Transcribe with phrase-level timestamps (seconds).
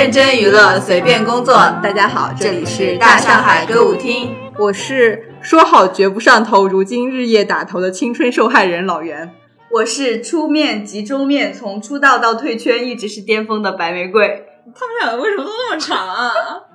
[0.00, 1.54] 认真娱乐，随便工作。
[1.82, 9.30] 大家好，这里是大上海歌舞厅，我是说好绝不上头，如今日夜打头的青春受害人老袁。
[9.70, 14.46] 我是出面及中面，从出道到退圈一直是巅峰的白玫瑰。
[14.74, 16.32] 他们两个为什么都那么长啊？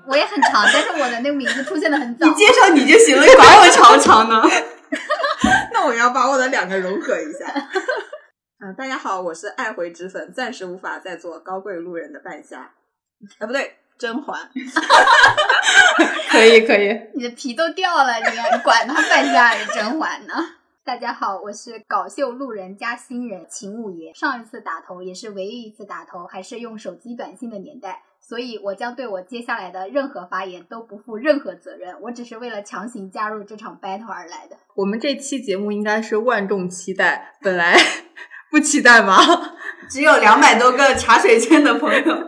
[0.07, 2.27] 我也很长，但是我的那个名字出现的很早。
[2.27, 4.43] 你介绍你就行了，你管我长不长呢？
[5.73, 7.51] 那我要把我的两个融合一下。
[8.63, 12.69] 嗯， 大家好，我是爱回脂粉，暂时无法再做高贵路人的半夏。
[13.39, 14.49] 啊，不对，甄嬛。
[16.29, 20.33] 可以可以，你的皮都掉了，你你管他半夏还是甄嬛呢？
[20.83, 24.13] 大家好，我是搞秀路人加新人秦五爷。
[24.13, 31.99] 上一次打头也是唯一一次打头，还是用手机短信的年代，所以我将对我接下来的任何发言都不负任何责任。
[32.01, 34.57] 我只是为了强行加入这场 battle 而来的。
[34.75, 37.75] 我们这期节目应该是万众期待，本来
[38.55, 39.19] 不期待吗？
[39.91, 42.27] 只有两百多个茶水间的朋友，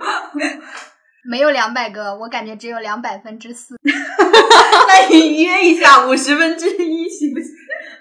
[1.32, 3.78] 没有两百个，我感觉只有两百分之四。
[3.88, 7.50] 那你约一下五十分之一行不行？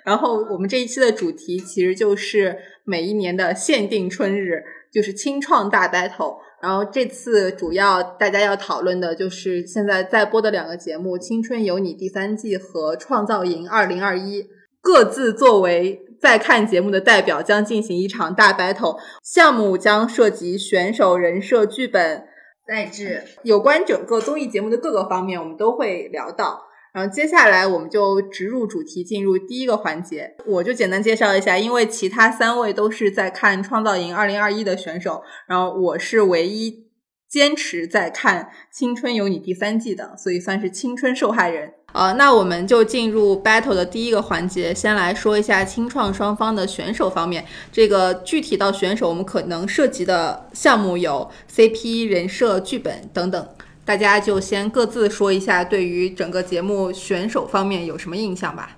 [0.05, 6.39] 然后我们这一期的主题其实就是每一年的限定春日，就是青创大 battle。
[6.61, 14.43] 然后这次主要大家要讨论的就是现在在播的两个节目《青春有你》第三季和《创造营二零二一》，
[14.81, 18.99] 各自作为在看节目的代表，将进行一场大 battle。
[19.23, 22.27] 项目将涉及选手、人设、剧本、
[22.67, 26.63] 赛制，有关整个综艺节目的各个方面，我们都会聊到。
[26.93, 30.35] 然后接下来我们就直入主题，进入第一个环节。
[30.47, 36.87] 我就简单介绍一下，因为其他三位都是在看《创造营2021》的选手，然后我是唯一
[37.29, 41.75] 坚持在看《青春有你》第三季的，所以算是青春受害人。
[41.97, 47.43] 呃，那我们就进入 battle 的第一个环节，先来说一下青创双方的选手方面。
[47.73, 53.49] 这个具体到选手，我们可能涉及的项目有 CP、人设、剧本等等。
[53.87, 58.77] 大家就先各自说一下对于整个节目选手方面有什么印象吧。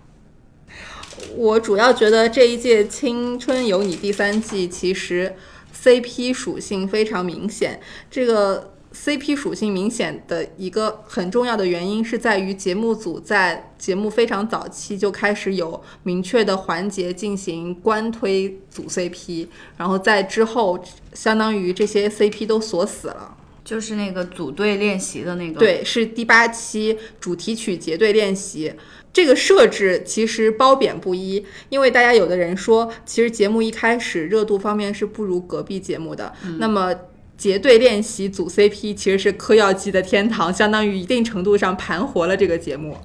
[1.34, 5.34] 我主要觉得这一届《青春有你》第三季其实
[5.74, 7.80] CP 属性非常明显。
[8.08, 8.74] 这个
[9.04, 20.82] CP 属性明显的一个很重要的原因是在于节目组在节目非常早期就开始有明确的环节进行官推组 CP，然后在之后
[21.14, 23.36] 相当于这些 CP 都锁死了。
[23.64, 28.72] 就是那个组队练习的那个，对，是第八期主题曲结对练习。
[29.12, 36.32] 这个设置其实褒贬不一，因为大家有的人说，其实节目一开始热度方面是不如隔壁节目的。
[36.58, 36.94] 那么
[37.38, 42.98] 结队练习组 CP 其实是嗑药机的天堂，相当于一定程度上盘活了这个节目。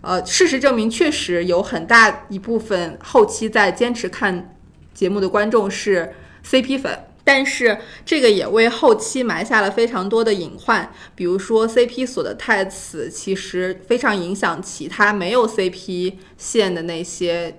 [0.00, 4.56] 呃，事实证明，确实有很大一部分后期在坚持看
[4.94, 6.12] 节目的观众是
[6.44, 6.98] CP 粉。
[7.22, 17.58] 但是这个也为后期埋下了非常多的隐患，比如说 CP 锁的太死，其实非常影响其他没有 CP 线的那些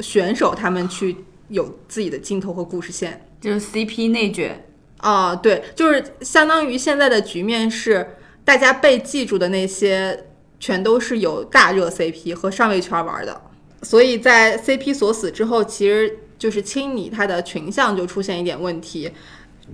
[0.00, 1.16] 选手，他们去
[1.48, 4.65] 有自己的镜头和故事线，就是 CP 内卷
[4.98, 10.26] 啊，对，就是相当于现在的局面是，大家被记住的那些
[10.60, 13.40] 全都是有大热 CP 和上位圈玩的，
[13.82, 16.20] 所以在 CP 锁死之后，其实。
[16.38, 19.10] 就是青你它的群像就出现一点问题，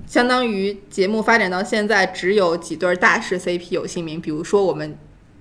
[0.07, 4.97] 相当于节目发展到现在只有几对大势 CP 有姓名，比如说我们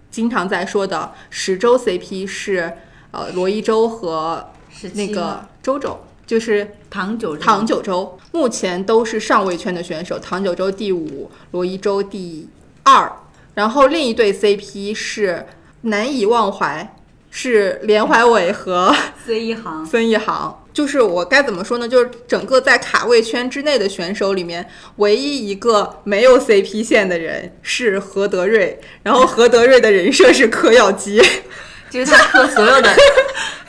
[0.10, 2.74] 经常在说的十周 CP 是
[3.12, 4.50] 呃罗一舟和
[4.94, 6.00] 那个周周，
[6.32, 12.48] 就是唐九唐九州，目前都是上位圈的选手，唐九州第五，罗一舟第
[12.84, 13.12] 二，
[13.54, 15.46] 然后另一对 CP 是
[15.82, 16.96] 难以忘怀，
[17.30, 20.64] 是连怀伟和孙一航， 孙一航。
[20.72, 21.86] 就是我该怎么说呢？
[21.86, 24.66] 就是整个在卡位圈之内的选手里面，
[24.96, 28.80] 唯一一个没有 CP 线的人是何德瑞。
[29.04, 31.22] 然后何德瑞的人设是嗑药机，
[31.92, 32.96] 就是他嗑所有的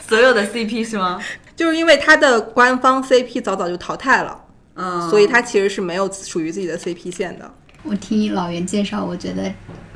[0.07, 1.19] 所有的 CP 是吗？
[1.55, 4.39] 就是因为他的官方 CP 早早就淘汰了，
[4.75, 7.51] 嗯，所以他其实是没有属于自己的 CP 线的。
[7.83, 9.51] 我听老袁介绍，我觉得。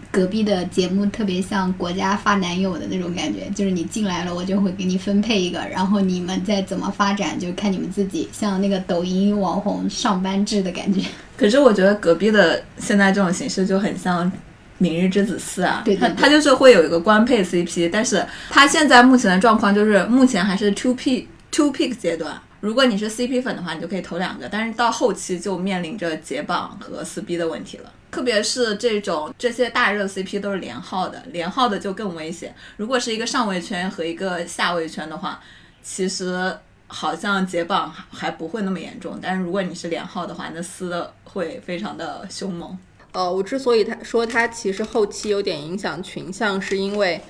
[0.10, 8.28] 隔壁的节目特别像国家发男友的那种感觉，就是你进来了，我就会给你分配一个，然后你们再怎么发展，就看你们自己。
[8.32, 11.02] 像那个抖音网红上班制的感觉。
[11.36, 14.26] 可是我觉得隔壁的现在这种形式就很像
[14.80, 22.42] 《明日之子四》啊，对他他就是会有一个官配 CP，但是他现在目前的状况就是目前还是 two P two pick 阶段。
[22.60, 27.94] 如果你是 CP 粉的话，你就可以投两个，但是到后期就面临着解绑和撕逼的问题了。
[28.10, 32.56] 特别是这种这些大热 CP 都是连号的，连号的就更危险。
[32.78, 35.40] 如果是一个上位圈和一个下位圈的话，
[35.84, 36.58] 其实
[36.88, 39.20] 好像解绑还不会那么严重。
[39.22, 42.76] 但是如果你是连号的话，那撕的会非常的凶猛。
[43.12, 47.22] 呃，我之所以他说他其实后期有点影响群像，是因为，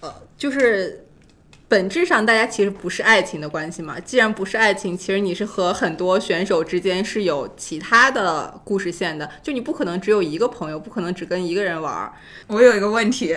[0.00, 1.06] 呃，就是
[1.74, 3.98] 本质上大家其实不是爱情的关系嘛。
[3.98, 12.12] 既然不是爱情，其实你是和很多选手之间是有其他的故事线的，就你不可能只有一个朋友，不可能只跟一个人玩儿。
[12.46, 13.36] 我有一个问题，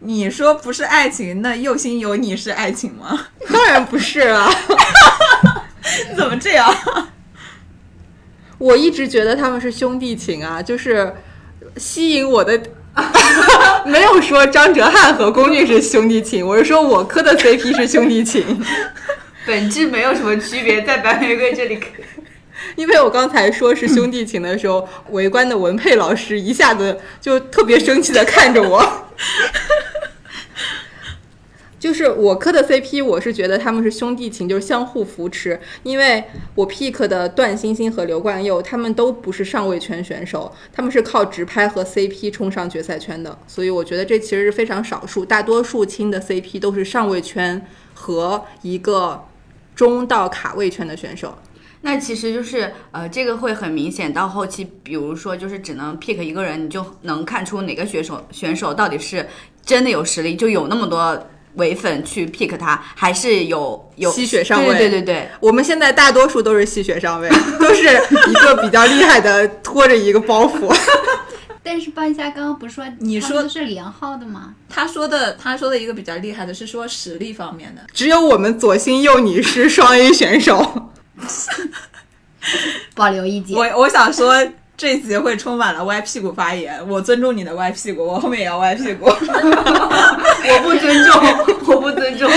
[0.00, 3.28] 你说不是爱情，那右心有你是爱情吗？
[3.52, 4.50] 当然不是啊，
[6.10, 6.76] 你怎么这样？
[8.58, 11.14] 我一直觉得他们是兄弟情啊，就是
[11.76, 12.60] 吸引我的。
[13.86, 18.64] 没有说张哲瀚和龚俊是兄弟情，我是说我磕的 CP 是兄弟情。
[19.46, 21.80] 本质没有什么区别，在白玫瑰这里，
[22.76, 29.10] 因为我刚才说是兄弟情的时候，围观的文佩老师一下子就特别生气的看着我。
[31.80, 35.58] 就是我磕的 CP，我是觉得他们是兄弟情，就是相互扶持。
[35.82, 36.22] 因为
[36.54, 49.24] 我 pick 的段星星和刘冠佑，他们都不是上位圈选手，他们是靠直拍和 CP 冲上决赛圈的，所以我觉得这其实是非常少数，大多数亲的 CP 都是上位圈和一个
[49.74, 51.38] 中到卡位圈的选手。
[51.80, 54.12] 那其实就是呃，这个会很明显。
[54.12, 59.26] 到后期，比如说就是只能 pick 一个人，你就能看出哪个选手选手到底是
[59.64, 61.26] 真的有实力，就有那么多。
[61.54, 70.72] 唯粉去 pick 他，还是有有吸血上位，对对对对，我们现在大多数都是吸血上位， 都是一个比较厉害的拖着一个包袱。
[71.62, 74.54] 但是半夏刚刚不是说你说的是连号的吗？
[74.68, 80.90] 他说的他说的一个比较厉害的是说实力方面的，只有我们左心右女是双 A 选手，
[82.94, 83.56] 保留意见。
[83.56, 84.34] 我我想说。
[84.80, 89.04] 这一集会充满了歪屁股发言，我尊重你的歪屁股，我后面也要歪屁股。
[89.12, 92.30] 我不尊重，我不尊重。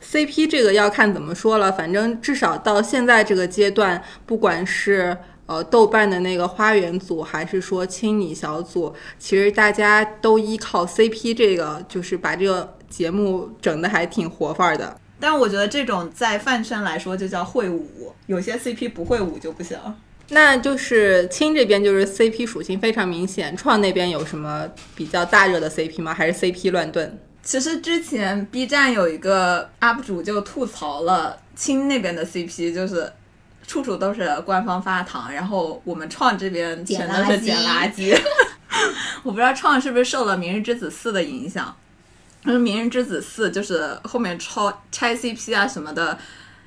[0.00, 14.96] CP 这个要看怎么说了，反正至少到现在这个阶段，不管是呃豆瓣的那个花园组，还是说青你小组，其实大家都依靠 CP 这个，就是把这个节目整的还挺活泛的。
[15.18, 19.76] 但我觉得这种在饭圈来说就叫会舞，有些 CP 不会舞就不行。
[20.28, 26.14] 那就是青这边就是 CP 属性非常明显，创那边有什么比较大热的 CP 吗？
[26.14, 27.18] 还是 CP 乱炖？
[27.42, 33.12] 其实之前 B 站有一个 UP 主就吐槽了青那边的 CP，就是
[33.66, 38.16] 处处都是官方发糖，然后我们创这边全都是捡垃圾。
[39.22, 41.76] 我不知道创是不是受了《明日之子四》的影响，
[42.46, 46.16] 因为《明日之子四》就是后面抄拆 CP 啊什么的，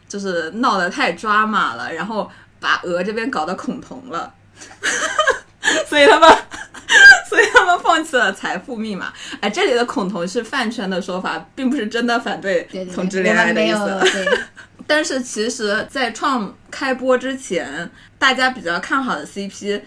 [0.07, 2.29] 就是闹得太抓马了，然后。
[2.65, 4.33] 把鹅这边搞得恐同了，
[5.88, 6.27] 所以他们，
[7.29, 9.13] 所以他们放弃了财富密码。
[9.39, 14.41] 哎，这里的恐同是饭圈的说法，并不是真的反对同志恋爱的意思。
[14.88, 19.81] 但是其实，在创开播之前，大家比较看好的 CP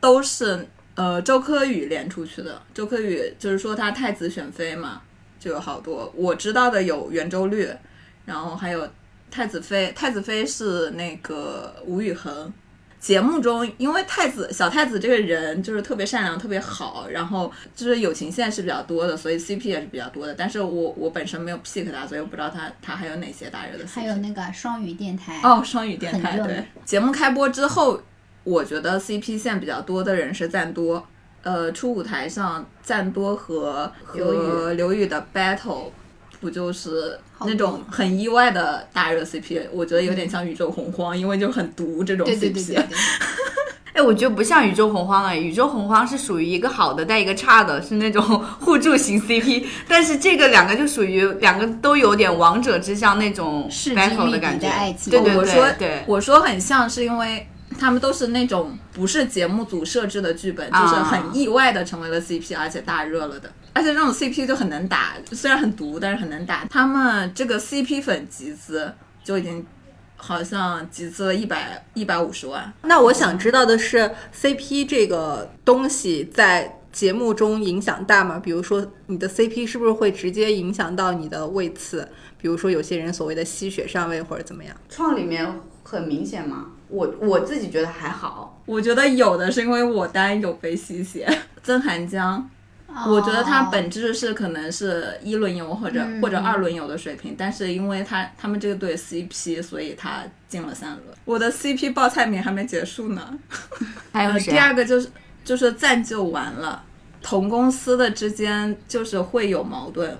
[0.00, 2.62] 都是呃周柯宇连出去的。
[2.72, 5.02] 周柯宇就是说他太子选妃嘛，
[5.38, 7.68] 就有好多我知道的有圆周率，
[8.24, 8.88] 然后还有。
[9.32, 12.52] 太子妃，太子妃是那个吴宇恒。
[13.00, 20.32] 节目中，因为太子小太子这个人就是特别善良、特别好，然后就是友情线是比较多的，所以 CP 也是比较多的。
[20.34, 23.84] 但是我我本身没有 pick 他，所以我不知道他他还有哪些大热的。
[23.88, 26.64] 还有那个双语电台哦，双语电台对。
[26.84, 28.00] 节目开播之后，
[28.44, 31.04] 我觉得 CP 线比较多的人是赞多。
[31.42, 35.90] 呃，初舞台上赞多和和刘宇的 battle。
[36.42, 39.60] 不就是那种很意外的大热 CP？
[39.72, 42.82] 我觉得有点像宇宙洪荒，因为就很毒这种 CP。
[43.94, 48.22] 哎，我觉得不像宇宙洪荒哎，宇宙洪荒是属于一个好的带一个差的，是那种
[48.58, 49.64] 互助型 CP。
[49.86, 54.68] 但是这个两个就属于两个都有点王者之相那种 battle 的感觉。
[55.08, 57.46] 对对对对，我说很像是因为。
[57.78, 63.52] 他们都是那种不是节目组设置的剧本，就是很意外的成为了 CP，而且大热了的。
[63.72, 66.64] 而且这种 CP 就很能打，虽然很毒，但是很能打。
[66.66, 68.92] 他们这个 CP 粉集资
[69.24, 69.64] 就已经
[70.16, 72.72] 好像集资了一百一百五十万。
[72.82, 78.38] 那我想知道的是，CP 这个东西在节目中影响大吗？
[78.38, 82.06] 比如说你的 CP 是不是会直接影响到你的位次？
[82.36, 84.76] 比如说有些人所谓的吸血上位或者怎么样？
[84.90, 86.66] 创里面很明显吗？
[86.92, 91.26] 我我自己觉得还好，我觉得有的是因为我单有被吸血。
[91.62, 92.50] 曾涵江，
[93.08, 101.02] 我觉得他本质是可能是一轮游或者或者二轮游的水平，但是因为他他们这个队 CP，所以他进了三轮。
[101.24, 103.38] 我的 CP 报菜名还没结束呢，
[104.12, 104.52] 还有谁？
[104.52, 105.08] 第二个就是
[105.44, 106.84] 就是赞就完了，
[107.22, 110.18] 同公司的之间就是会有矛盾，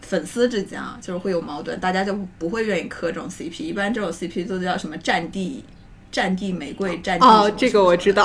[0.00, 5.64] 粉丝之间啊就是会有矛盾，大家就不会愿意磕这种 CP，一般这种 CP 都叫什么战地。
[6.12, 8.24] 战地玫瑰，战地哦，这个我知道，“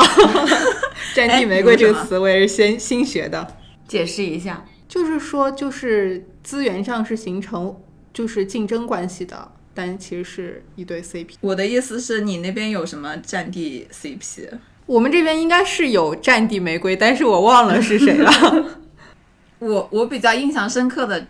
[1.15, 3.55] 战地玫瑰”这个词我也是先新学的。
[3.87, 4.63] 解释一下。
[4.89, 7.75] 就是说，就是资源上是形成
[8.13, 11.35] 就是竞争关系的，但其实是一对 CP。
[11.41, 14.47] 我的意思是你那边有什么战地 CP？
[14.85, 18.79] 我们这边应该是有战地玫瑰，但是我忘了是谁了。
[19.59, 21.27] 我我比较印象深刻的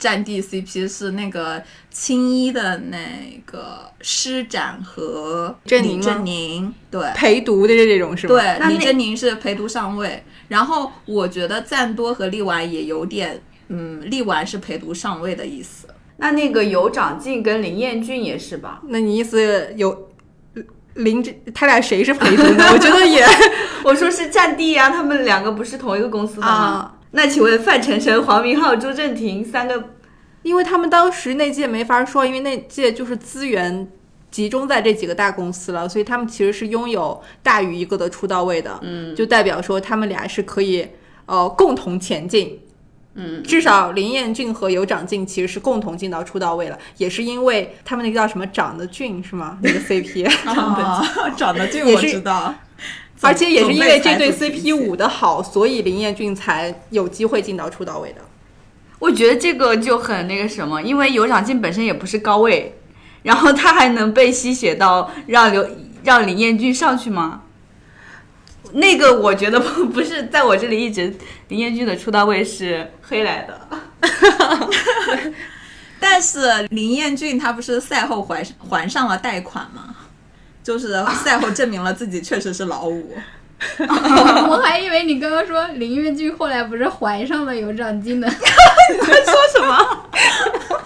[0.00, 2.98] 战地 CP 是那个青衣的那
[3.44, 7.12] 个施展和李珍妮吗珍宁，对。
[7.14, 8.34] 陪读的这种是吗？
[8.34, 15.86] 对，李珍宁是陪读上位，然后我觉得赞多和力丸也有点，嗯，力丸是陪读上位的意思。
[16.16, 18.80] 那那个尤长靖跟林彦俊也是吧？
[18.88, 20.08] 那你意思有
[20.94, 22.64] 林这他俩谁是陪读呢？
[22.72, 23.24] 我觉得也
[23.84, 26.48] 我说是战地呀、他们两个不是同一个公司的吗？
[26.48, 29.90] 啊那请问范丞丞、黄明昊、朱正廷三个
[30.42, 33.88] 因为他们当时那届没法说，因为那届就是资源
[34.30, 40.88] 集中在这几个大公司了，所以他们其实是拥有大于一个的出道位的，嗯，就代表说他们俩是可以
[41.26, 42.60] 呃共同前进。
[43.14, 49.58] 嗯，至少林彦俊和尤长靖其实是共同进到出道位了，也是因为他们那个叫什么长得俊是吗？
[49.62, 51.04] 那个 CP，啊，
[51.36, 52.54] 长得俊也是我知道，
[53.22, 58.20] 而且也是因为这对 CP 舞的好，所以林彦俊才有机会进到出道位的。
[58.98, 62.78] 我觉得这个就很那个什么，因为有长靖本身也不是高位，
[63.22, 65.68] 然后他还能被吸血到让刘
[66.04, 67.42] 让林彦俊上去吗？
[68.72, 71.12] 那个我觉得不 不是在我这里一直
[71.48, 73.68] 林彦俊的出道位是黑来的，
[75.98, 79.96] 但是林彦俊他不是赛后还还上了贷款吗？
[80.62, 80.92] 就是
[81.24, 83.16] 赛后证明了自己确实是老五。
[83.78, 90.06] 我还以为你刚刚说林月俊后来不是怀上了有长进的， 说什么？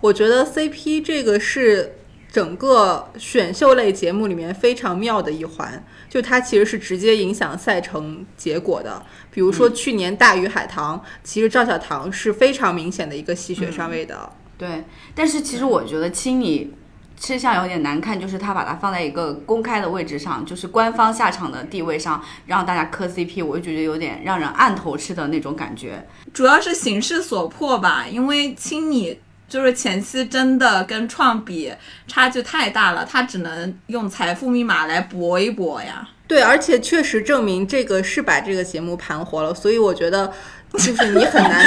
[0.00, 1.94] 我觉得 CP 这个是
[2.32, 9.02] 整个选秀类节目里面非常妙的一环，就它其实是直接影响赛程结果的。
[9.30, 14.32] 比如说去年大鱼海棠，其实赵小棠是非常明显的一个吸血上位的。
[14.56, 16.72] 对，但是其实我觉得青你
[17.18, 26.06] 吃相有点难看，就是他把它放在一个公开的位置上，就是官方下场的地位上，让大家磕 CP，我就觉得有点让人按头吃的那种感觉。
[26.32, 31.72] 主要是形势所迫吧，因为青你就是前期真的跟创比
[32.06, 36.08] 差距太大了，他只能用财富密码来搏一搏呀。
[36.26, 40.32] 对，而且确实证明这个是把这个节目盘活了，所以我觉得
[40.72, 41.64] 就是你很难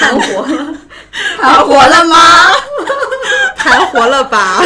[0.00, 0.42] 盘活，
[1.40, 2.16] 盘活了吗？
[3.54, 4.62] 盘活了吧？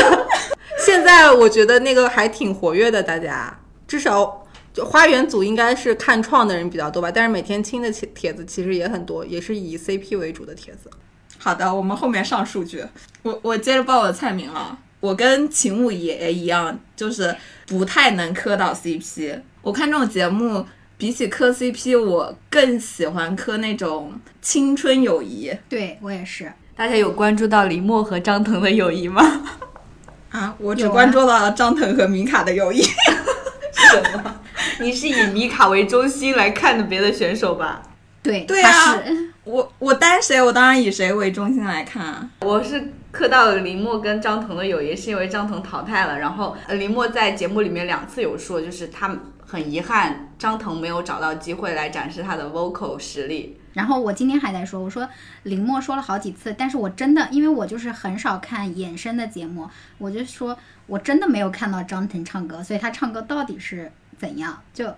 [0.84, 10.90] 现在我觉得那个还挺活跃的，大家至少就花园组应该是看创的人比较多吧，但是每天清的帖帖子其实也很多，也是以 CP 为主的帖子。
[11.38, 12.84] 好的，我们后面上数据。
[13.22, 14.78] 我我接着报我的菜名啊。
[15.00, 17.34] 我跟秦武爷一样，就是
[17.66, 19.40] 不太能磕到 CP。
[19.60, 20.64] 我看这种节目，
[20.96, 26.52] 比起磕 CP，我更喜欢磕那种青春友谊对我也是。
[26.76, 29.42] 大家有关注到林默和张腾的友谊吗？
[30.32, 30.54] 啊。
[30.58, 32.82] 我只关注到了张腾和米卡的友谊。
[33.72, 34.40] 什么？
[34.80, 37.82] 你是以米卡为中心来看的别的选手吧？
[38.22, 42.28] 对，对啊是我我单谁，我当然以谁为中心来看啊。
[42.40, 46.18] 我是磕到了林墨跟张腾的友谊，是因为张腾淘汰了。
[46.18, 53.58] 然后呃林墨在节目里面两次有说，就是他很遗憾张腾没有找到机会来展示他的 vocal 实力。
[53.72, 55.08] 然后我今天还在说，我说
[55.44, 64.94] 林默说了好几次，但是我真的，因为我就是很少看衍生的节目，我就说我真的没有看到张腾唱歌，所以他唱歌到底是怎样，就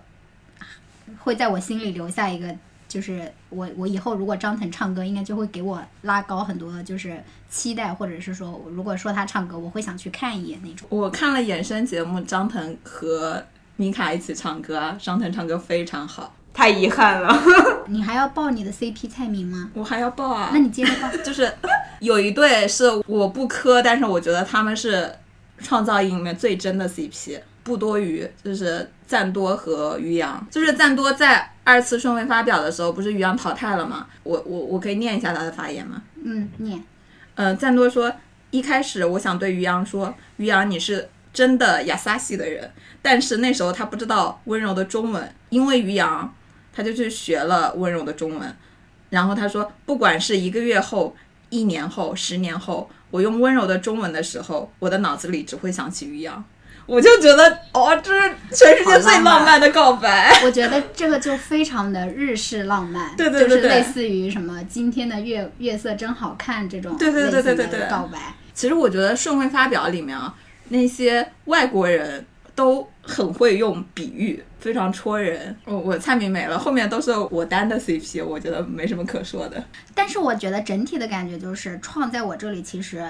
[1.19, 2.53] 会在我心里留下一个，
[2.87, 10.87] 就是我我以后如果张腾唱歌，应该就会给我拉高很多就是期待，或者是说如果说他唱歌，我会想去看一眼那种。
[10.91, 13.45] 我看了衍生节目，张腾和
[13.77, 16.33] 米卡一起唱歌，张腾唱歌非常好。
[16.55, 17.37] 太遗憾了，
[17.87, 19.69] 你还要报你的 CP 菜名吗？
[19.73, 21.09] 我还要报啊那，你接着报。
[21.21, 21.51] 就是
[21.99, 25.13] 有一对是我不磕，但是我觉得他们是
[25.59, 30.47] 创造营里面最真的 CP，不多余，就是赞多和于洋。
[30.49, 34.07] 就是赞多在二次顺位发表的时候，不是于洋淘汰了吗？
[34.23, 36.01] 我我我可以念一下他的发言吗？
[36.23, 36.81] 嗯，念。
[37.35, 38.09] 嗯，赞多说，
[38.51, 42.71] 一开始我想对于洋说，于洋你是真的亚萨西的人，
[43.01, 46.33] 但是那时候他不知道温柔的中文，因为于洋，
[46.75, 48.55] 他就去学了温柔的中文，
[49.09, 51.15] 然后他说，不管是一个月后、
[51.49, 56.43] 一年后、十年后，我用温柔的中文的时候，我的脑子里只会想起于洋。
[56.87, 60.39] 我就觉得，哦，这是全世界最浪漫的告白。
[60.43, 68.35] 我觉得这个就非常的日式浪漫，对对对对就是类似于什么今天的月月色真好看这种对对对对对的对告白。
[68.53, 70.35] 其实我觉得顺位发表里面啊，
[70.69, 72.23] 那些外国人
[72.55, 75.55] 都很会用比喻，非常戳人。
[75.65, 79.61] 我我蔡明没了，后面都是我单的 CP，我觉得没什么可说的。
[79.93, 83.05] 但是我觉得整体的感觉就是创在我这里其实，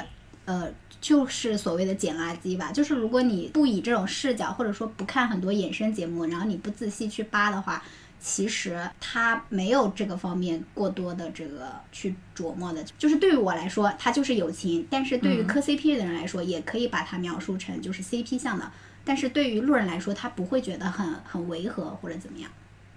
[0.46, 0.68] 呃，
[1.00, 2.72] 就是所谓的捡垃圾吧。
[2.72, 7.84] 就是如果你不以这种视角，或者说不看很多衍生节目，然后你不仔细去扒的话，
[8.20, 12.84] 其实他没有这个方面过多的这个去琢磨的。
[12.98, 18.72] 就是对于我来说，它就是友情；但是对于磕 CP 的人来说，也可以把它描述成就是 CP 向的。
[19.06, 22.50] 但是对于路人来说，他不会觉得很很违和或者怎么样，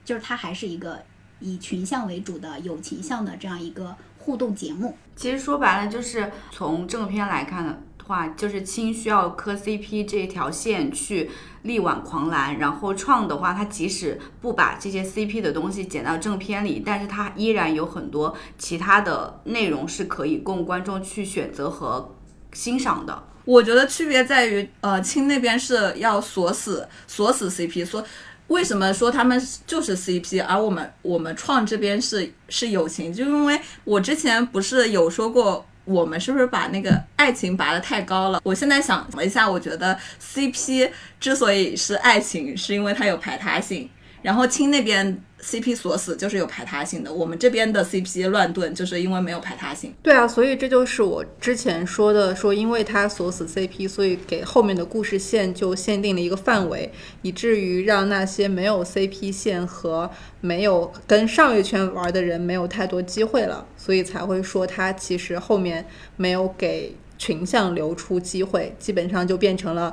[0.04, 0.98] 就是它还是一个
[1.38, 4.96] 以群像为主的友情向的这样一个互动节目。
[5.14, 11.30] 其实说白了，就是从正片来看的话，就是青需要磕 CP 这一条线去
[11.62, 22.16] 力挽狂澜，然后创的话，它即使不把这些 CP 的东西剪到正片里，但是它依然有很多其他的内容是可以供观众去选择和
[22.54, 23.24] 欣赏的。
[23.48, 28.04] 我觉得区别在于，呃，青那边是要锁死锁死 CP，说
[28.48, 38.38] 为什么说他们就是 CP，而我们我们创这边是是友情，就因为我之前不是有说过，我们是不是把那个爱情拔得太高了？
[38.44, 43.88] 我现在想了一下，我觉得 CP 之所以是爱情，是因为它有排他性，
[44.22, 49.94] 然后青那边 CP 锁死就是有排他性的，我们这边的 CP 乱炖就是因为没有排他性。
[50.02, 56.90] 对啊，所以这就是我之前说的，说因为它锁死 CP，所以给后面的故事线就限定了一个范围，
[57.22, 60.10] 以至于让那些没有 CP 线和
[60.40, 69.92] 没有跟上位圈玩的人没有太多机会了，所以才会说它其实后面没有给群像流出机会，基本上就变成了。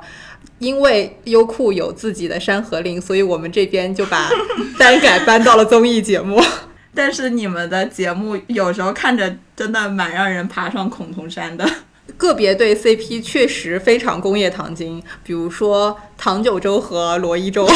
[0.58, 4.30] 因为优酷有自己的《山河令》，所以我们这边就把
[4.78, 6.40] 单改搬到了综艺节目。
[6.94, 11.68] 但是你们的节目有时候看着真的蛮让人爬上恐同山的。
[12.16, 17.68] 个别对 CP 确实非常工业糖精，比如说唐九洲和罗一舟。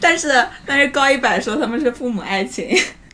[0.00, 0.28] 但是
[0.64, 2.66] 但是高一白说他们是父母爱情，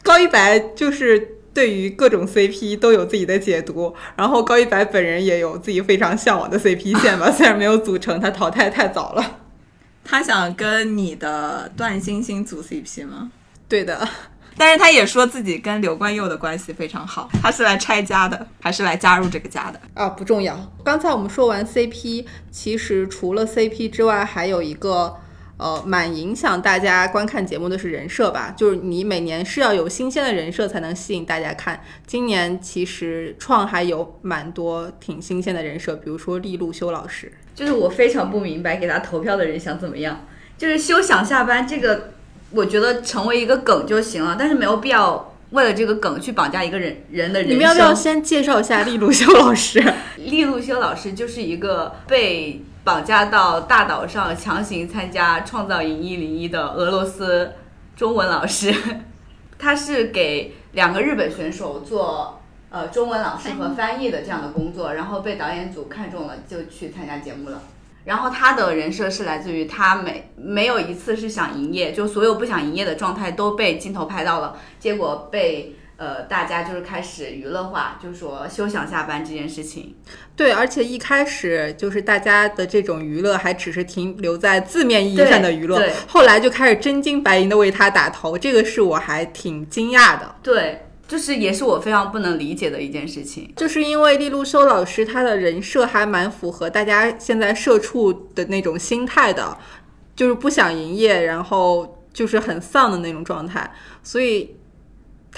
[0.05, 9.39] 高一白就是对于各种 CP 都有自己的解读，然后高一白本人也有自己非常向往的 CP 线吧， 虽然没有组成，他淘汰太早了。
[10.05, 13.33] 他想跟你的段星星组 CP 吗？
[13.69, 14.09] 对的，
[14.57, 17.29] 但是他也说自己跟刘冠佑的关系非常好。
[17.43, 19.81] 他是来拆家的，还是来加入这个家的？
[19.95, 20.57] 啊，不重要。
[20.85, 25.13] 刚才我们说完 CP，其实除了 CP 之外，还有一个
[25.59, 31.83] 呃蛮影响大家观看节目的是人设吧，就是你每年是要有新鲜的人设才能吸引大家看。
[32.07, 37.31] 今年其实创还有蛮多挺新鲜的人设，比如说利路修老师。
[37.55, 40.25] 就是我非常不明白给他投票的人想怎么样。
[40.57, 42.13] 就是休想下班这个，
[42.51, 47.57] 我觉得成为一个梗就行了，但是没有必要为了这个梗去绑架一个人人的人生。
[47.57, 49.83] 你们要不要先介绍一下利路修老师？
[50.17, 57.53] 利路修老师就是一个被绑架到大岛上强行参加创造营一零一的俄罗斯
[57.95, 58.75] 中文老师，
[59.59, 67.61] 他是给两个日本选手做呃中文老师和翻译的这样的工作，然后被导演组看中了，就去参加节目了。
[68.07, 79.97] 然后他的人设是来自于他没没有一次是想营业，就所有不想营业的状态都被镜头拍到了，结果被呃大家就是开始娱乐化，就说休想下班这件事情。
[80.35, 90.37] 对，而且一开始就是大家的这种娱乐还只是停留在字面意义上的娱乐后来就开始真金白银的为他打头，这个是我还挺惊讶的。
[90.41, 93.53] 对，就是也是我非常不能理解的一件事情。
[93.57, 99.59] 就是因为利路修老师他的人设还蛮符合大家现在社畜的那种心态的，
[100.15, 103.69] 就是不想营业，然后就是很丧的那种状态，
[104.05, 104.57] 所以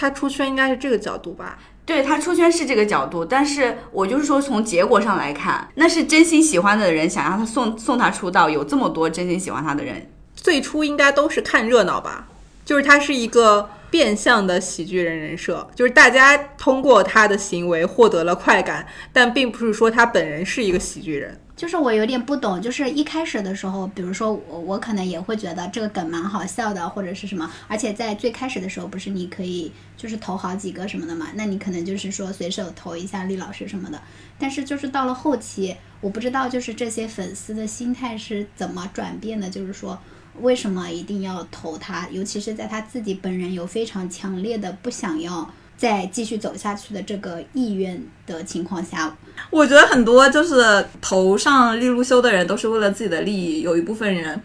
[0.00, 1.58] 他出圈应该是这个角度吧。
[1.84, 12.28] 对他出圈是这个角度，但是我就是说从结果上来看，那是真心喜欢的人想让他送送他出道，有这么多真心喜欢他的人，最初应该都是看热闹吧，
[12.64, 21.38] 就是他是一个变相的喜剧人人设，就是大家通过他的行为获得了快感，但并不是说他本人是一个喜剧人。
[21.60, 34.00] 就是我有点不懂，就是一开始的时候，比如说我我可能也会觉得这个梗蛮好笑的，或者是什么，而且在最开始的时候，不是你可以就是投好几个什么的嘛，那你可能就是说随手投一下厉老师什么的，
[34.38, 39.98] 但是就是到了后期，我不知道就是这些粉丝的心态是怎么转变的，就是说
[40.40, 45.52] 为什么一定要投他，尤其是在他自己本人有非常强烈的不想要。
[45.80, 49.16] 再继续走下去的这个意愿的情况下，
[49.48, 54.38] 我觉得很多就是投上利路修的人都是为了自己的利益，有一部分人，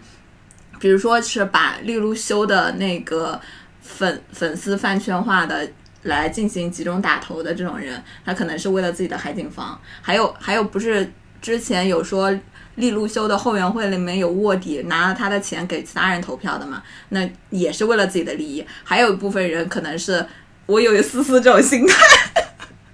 [0.80, 3.38] 比如说是把利路修的那个
[3.82, 5.68] 粉粉丝饭圈化的
[6.04, 12.34] 来进行集中打头的这种人，他可能是为了自己的海景房，还有还有不是之前有说
[12.76, 18.64] 利路修的后援会里面有卧底，拿了他的钱给其他人投票的嘛，那也是为了自己的利益。
[18.82, 20.26] 还有一部分人可能是
[20.66, 21.94] 我有一丝丝这种心态，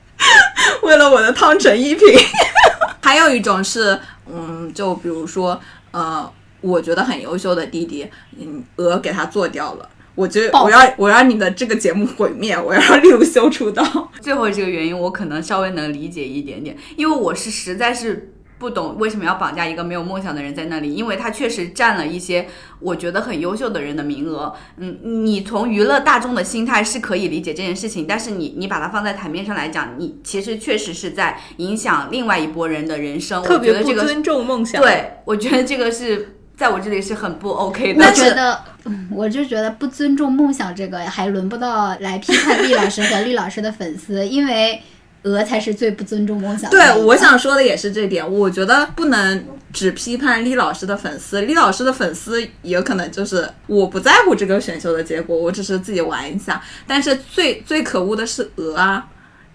[0.82, 2.06] 为了我的汤臣一品。
[3.02, 8.08] 还有一种是，嗯，就比如说，呃，我觉得很优秀的弟弟，
[8.38, 9.88] 嗯，鹅给他做掉了。
[10.14, 14.10] 我觉得我要我让你的这个节目毁灭， 我要让利路修出道。
[14.20, 18.32] 最后这个原因我可能稍微能理解一点点，因为我是实在是
[18.62, 22.46] 不懂为什么要绑架一个没有梦想的人在那里，因为他确实占了一些
[22.78, 24.54] 我觉得很优秀的人的名额。
[24.76, 33.42] 嗯，你从娱乐大众的心态是可以理解这件事情，但是你你把它放在台面上来讲，你其实确实是在影响另外一拨人的人生。
[33.42, 38.12] 特别我觉得这个不尊重梦想。，对，我觉得这个是在我这里是很不 OK 的我。
[38.12, 44.80] 觉得，嗯我就觉得不尊重梦想这个，还轮不到来批判 厉老师和厉老师的粉丝，因为
[45.22, 48.28] 鹅才是最不尊重梦想的对，我想说的也是这点。
[48.32, 56.62] 我觉得不能只批判厉老师的粉丝，厉老师的粉丝也可能就是我不在乎这个选秀的结果，我只是自己玩一下。
[56.86, 59.06] 但是最最可恶的是鹅啊。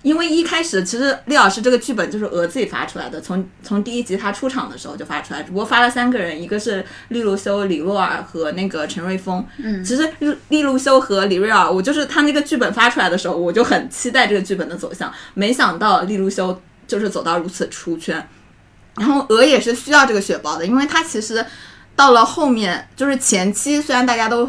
[0.04, 9.46] 因为一开始其实厉老师这个剧本就是鹅自己发出来的，从从第一集他出场的时候就发出来，只不过发了三个人，一个是利路修、李洛尔和那个陈瑞峰。
[9.58, 18.28] 嗯，其实利利路修和李瑞尔，我就是他那个剧本发出来的时候，我就很期待这个剧本的走向，没想到利路修就是走到如此出圈。
[18.96, 21.46] 然后鹅也是需要这个血包的，因为他其实
[21.98, 24.48] 到了后面，就是前期虽然大家都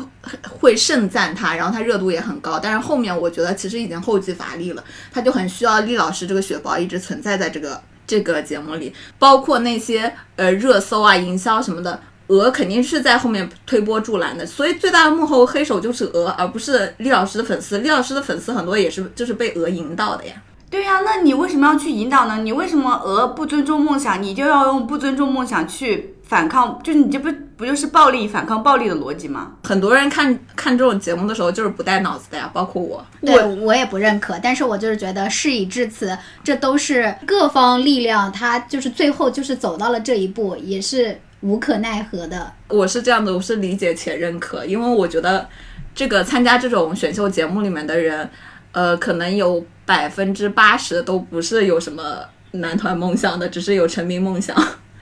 [0.61, 12.01] 会盛赞他，然后他热度也很高，但是后面我觉得其实已经后继乏力了，他就很需要厉老师这个血包一直存在在这个这个节目里，包括那些呃热搜啊、营销什么的。
[12.29, 17.79] 鹅肯定是在后面推波助澜的，所以最大的幕后黑手就是鹅，而不是厉老师的粉丝。
[17.79, 20.35] 厉老师的粉丝很多也是就是被鹅引导的呀。
[20.69, 22.37] 对呀、那你为什么要去引导呢？
[22.43, 26.79] 你为什么鹅不尊重梦想，你就要用不尊重梦想去反抗？
[26.85, 29.53] 就是你这不不就是暴力反抗暴力的逻辑吗？
[29.64, 33.05] 很多人看看这种节目的时候就是不带脑子的呀，包括我。
[33.23, 42.53] 对我也不认可，但是我就是觉得事已至此，这都是各方力量，他就是最后就是走到了这一步，也是无可奈何的。
[42.69, 45.49] 我是这样的，我是理解且认可，因为我觉得
[45.95, 48.29] 这个参加这种选秀节目里面的人，
[48.73, 52.21] 呃，可能有百分之八十都不是有什么
[52.53, 54.55] 男团梦想的，只是有成名梦想。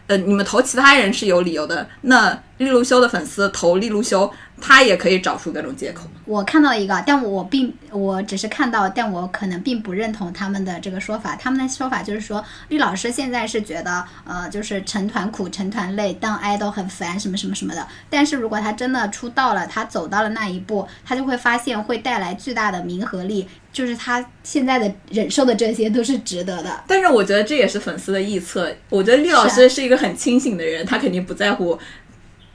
[0.07, 6.07] 呃，你们投其他人是有理由的，那利路修的粉丝投利路修，他也可以找出各种借口。
[6.25, 11.37] 我看到一个，但我并我只是看到，但我可能并不认同他们的这个说法。
[11.37, 17.87] 他们的说法就是说，绿老师现在是觉得，呃，就是成团苦、成团累，当 idol 很烦，什么什么什么的。
[18.11, 26.83] 但是如果他真的出道了，他走到了那一步，他就会发现会带来巨大的名和利，就是他现在的忍受的这些都是值得的。
[26.89, 28.75] 但是我觉得这也是粉丝的臆测。
[28.89, 31.79] 我觉得绿老师是一个很清醒的人，他肯定不在乎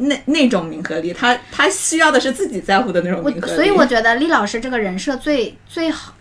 [0.01, 3.55] 那那种名和利，他他需要的是自己在乎的那种名和利。
[3.55, 6.13] 所以我觉得厉老师这个人设最最好。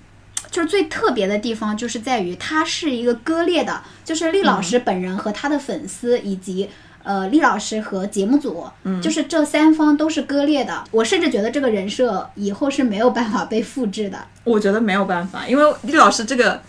[0.51, 6.69] 就是最特别的地方，就是在于他是一个割裂的，就是厉老师本人和他的粉丝，以及
[7.05, 8.67] 呃厉老师和节目组，
[9.01, 10.83] 就是这三方都是割裂的。
[10.91, 14.19] 我甚至觉得这个人设以后是没有办法被复制的。
[14.43, 16.61] 我觉得没有办法，因为厉老师这个，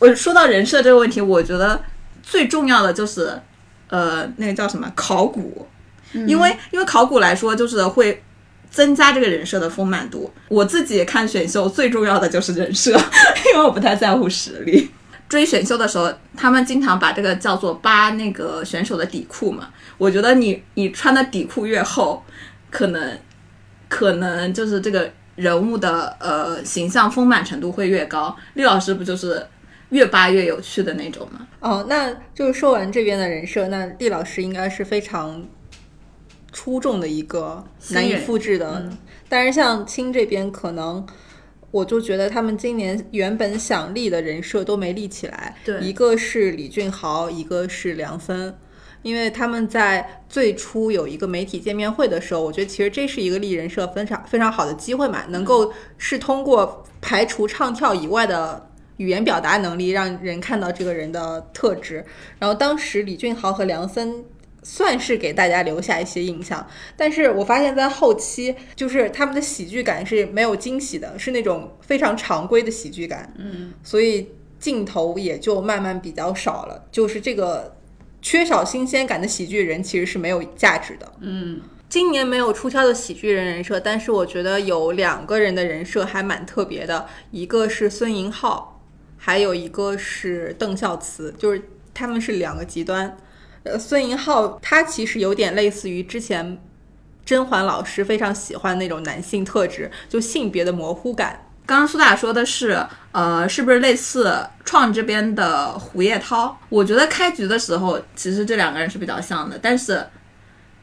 [0.00, 1.82] 我说到人设这个问题，我觉得
[2.22, 3.40] 最重要的就是，
[3.88, 5.66] 呃，那个叫什么考古，
[6.26, 8.22] 因为因为考古来说，就是会
[8.70, 10.30] 增加这个人设的丰满度。
[10.48, 12.90] 我自己看选秀最重要的就是人设，
[13.52, 14.90] 因为我不太在乎实力。
[15.28, 19.70] 追选秀的时候，他们经常把这个叫做扒那个选手的底裤嘛。
[19.96, 22.22] 我觉得你你穿的底裤越厚，
[22.70, 23.18] 可能
[23.88, 28.36] 可能就是这个人物的呃形象丰满程度会越高。
[28.52, 29.44] 厉老师不就是
[29.88, 31.46] 越扒越有趣的那种吗？
[31.60, 35.42] 哦，那就是说完这边的人设，那厉老师应该是非常
[36.54, 38.90] 出众的一个难以复制的。
[39.28, 41.06] 但是像青这边，可能
[41.70, 45.56] 我就觉得他们今年原本想立的人设都没立起来。
[45.66, 48.56] 对一个是李俊豪，一个是梁森。
[49.02, 62.02] 因为他们在最初有一个媒体见面会的时候，我觉得其实这是一个立人设非常非常好的机会嘛，能够是通过排除唱跳以外的语言表达能力，让人看到这个人的特质。
[62.38, 64.24] 然后当时李俊豪和梁森
[64.66, 73.32] 算是给大家留下一些印象，但是我发现在后期，就是他们的喜剧感是没有惊喜的，是那种非常常规的喜剧感。
[73.36, 77.76] 嗯，所以镜头也就慢慢比较少了，就是这个
[78.22, 81.12] 缺少新鲜感的喜剧人其实是没有价值的。
[81.20, 88.82] 嗯，今年没有出挑的喜剧人人设，但是我觉得有两个人的人设还蛮特别的，一个是孙银浩，
[89.18, 91.60] 还有一个是邓孝慈，就是
[91.92, 93.14] 他们是两个极端。
[93.64, 96.58] 呃，孙银浩他其实有点类似于之前
[97.24, 101.40] 甄嬛老师非常喜欢那种男性特质，就性别的模糊感。
[101.66, 106.58] 刚刚苏打说的是，呃，是不是类似创这边的胡叶涛？
[106.68, 110.06] 我觉得开局的时候，其实这两个人是比较像的，但是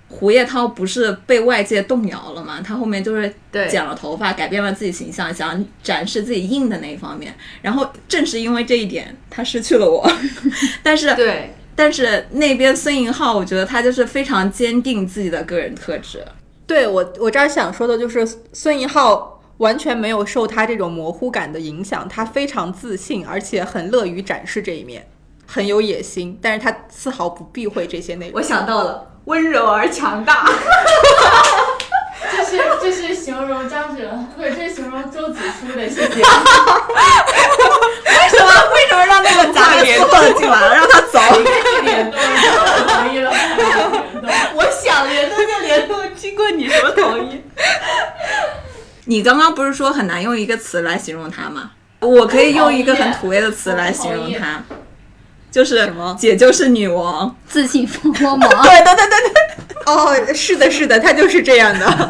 [0.09, 2.59] 胡叶涛不是被外界动摇了嘛？
[2.61, 3.31] 他后面就是
[3.69, 7.31] 剪了头发，改变了自己形象，想展示自己硬的那一方面。
[7.61, 10.11] 然后正是因为这一点，他失去了我。
[10.81, 16.23] 但是对，但是那边孙银浩，我觉得他就是非常坚定自己的个人特质。
[16.67, 25.07] 对我，我这儿想说的就是孙银浩完全没有受他这种模糊感的影响，他非常自信，而且很乐于展示这一面，
[25.47, 28.35] 很有野心，但是他丝毫不避讳这些内容。
[28.35, 30.47] 我想到了，温柔而强大。
[32.31, 36.21] 这是这是形容张哲，不是这是形容周子舒的，谢谢。
[39.23, 40.07] 那个杂连错
[40.39, 41.19] 进来了，让他走？
[41.83, 43.31] 联动，我同意了，
[44.55, 47.41] 我想联动就联动，经过你什么同意？
[49.05, 51.71] 你刚刚不是说很难用一个词来形容他吗？
[51.99, 54.63] 我可以用一个很土味的词来形容他，
[55.51, 57.35] 就是什么姐就是女王。
[57.47, 58.49] 自信风光芒。
[58.63, 59.33] 对对对对对，
[59.85, 62.09] 哦，是的，是的，他就是这样的。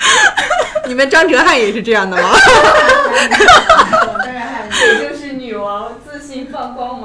[0.86, 2.30] 你们张哲瀚也是这样的吗？
[2.32, 7.00] 我当然还是也就是女王，自信放光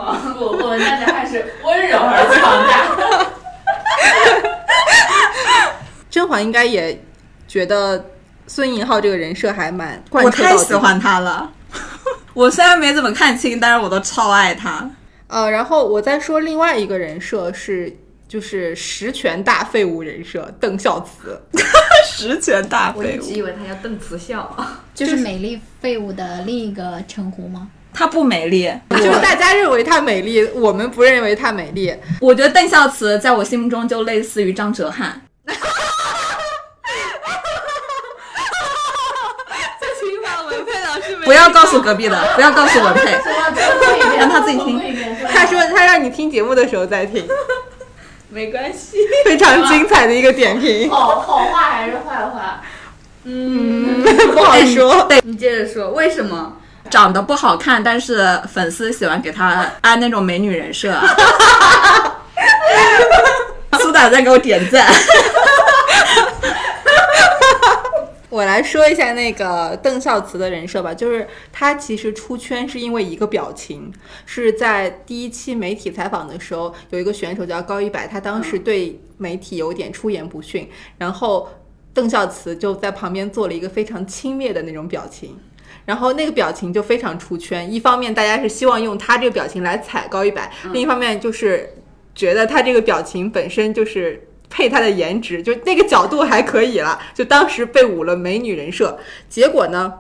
[0.78, 0.80] 芒。
[0.80, 3.28] 不不，那咱还是温柔而强大。
[6.10, 7.02] 甄嬛应该也
[7.48, 8.06] 觉得
[8.48, 11.52] 孙银浩这个人设还蛮贯我彻到底太喜欢他了。
[12.34, 14.90] 我虽然没怎么看清，但是我都超爱他。
[15.28, 21.42] 呃，然后我再说另外一个人设是，就是十全大废物人设邓孝慈。
[22.12, 24.54] 十全大废物我一，直以为他叫邓慈孝。
[24.94, 27.70] 就是美丽废物的另一个称呼吗？
[27.94, 28.72] 她不美丽。
[28.90, 31.94] 就是大家认为她美丽，我们不认为她美丽。
[32.20, 35.12] 我觉得邓孝慈在我心目中就类似于张哲瀚。
[40.48, 43.18] 文佩老师不要告诉隔壁的，不要告诉文佩。
[44.18, 44.80] 让他自己听。
[45.28, 47.28] 他说他让你听节目的时候再听，
[48.30, 48.98] 没关系。
[49.26, 52.62] 非常精彩的一个点评，好好话还是坏话？
[53.24, 55.08] 嗯，不好说。
[55.24, 56.58] 你接着说，为什么？
[56.92, 60.94] 长得不好看，但是粉丝喜欢给他安那种美女人设。
[63.80, 64.86] 苏打在给我点赞。
[68.30, 73.92] 我来说一下那个邓孝慈的人设吧，就是他其实出圈是因为一个表情，
[74.26, 81.50] 是在第一期媒体采访的时候，有一个选手叫高一白，他当时对媒体有点出言不逊，然后
[81.94, 85.38] 邓孝慈就在旁边做了一个非常轻蔑的那种表情。
[85.86, 91.70] 然后那个表情就非常出圈，一方面大家是希望用他这个表情来踩高一百，另一方面就是
[92.13, 99.00] 觉得他这个表情本身就是配他的颜值，就那个角度还可以了，就当时被捂了美女人设。
[99.30, 99.94] 结果呢，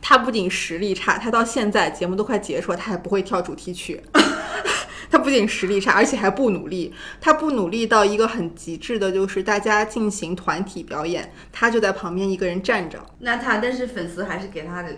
[0.00, 4.02] 他不仅实力差，他到现在节目都快结束了，他还不会跳主题曲。
[5.10, 6.94] 他不仅实力差，而且还不努力。
[7.20, 12.98] 他不努力到一个很极致的，就是大家进行团体表演，他就在旁边一个人站着。
[13.18, 14.90] 那他，但是粉丝还是给他的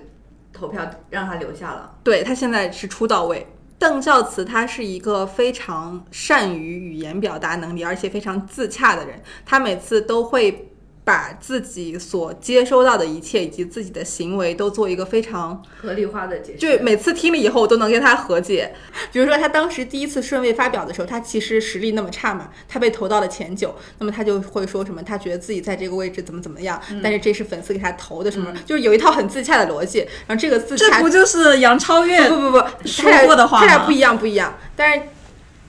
[0.52, 1.94] 投票，让他留下了。
[2.04, 3.46] 对他现在是出道位。
[3.78, 9.20] 邓孝慈他是一个非常善于语言表达能力，而且非常自洽的人。
[9.44, 10.71] 他每次都会
[11.04, 16.58] 把自己所接收到的一切以及自己的行为都做一个非常合理化的解释。
[16.58, 18.72] 就每次听了以后，我都能跟他和解。
[19.10, 30.06] 比如说，他当时第一次顺位发表的时候，他其实实力那么差嘛，他被投到了前九，那么他就会说什么，他觉得自己在这个位置怎么怎么样，但是这是粉丝给他投的什么，就是有一套很自洽的逻辑。
[30.26, 34.56] 然后这个自洽这不就是杨超越不不不，说过的话吗他俩不一样不一样。
[34.76, 35.02] 但是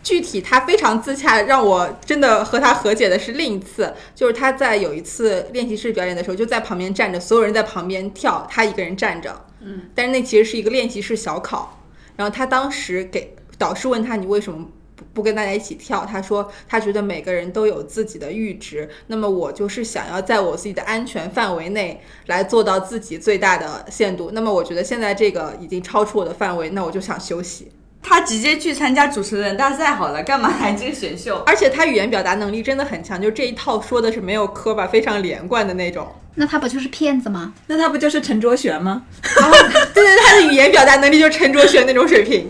[0.03, 9.45] 具体他非常自洽，让我真的和他和解的是另一次，就是他在有一次练习室表演的时候，就在旁边站着，所有人在旁边跳，他一个人站着。
[9.61, 11.79] 嗯，但是那其实是一个练习室小考。
[12.17, 16.05] 然后他当时给导师问他你为什么不不跟大家一起跳？
[16.05, 24.31] 他说他觉得每个人都有自己的阈值，那么我就是想要在我自己的安全范围内来做到自己最大的限度。
[24.33, 27.71] 那么我觉得现在这个已经超出我的范围，那我就想休息。
[28.03, 31.41] 他直接去参加主持人大赛好了，干嘛来这个选秀？
[31.47, 36.13] 而且他语言表达能力真的很强，就这一套说的是没有磕巴，非常连贯的那种。
[36.35, 37.53] 那他不就是骗子吗？
[37.67, 39.03] 那他不就是陈卓璇吗？
[39.93, 42.49] 对对，他的语言表达能力就是陈卓璇那种水平。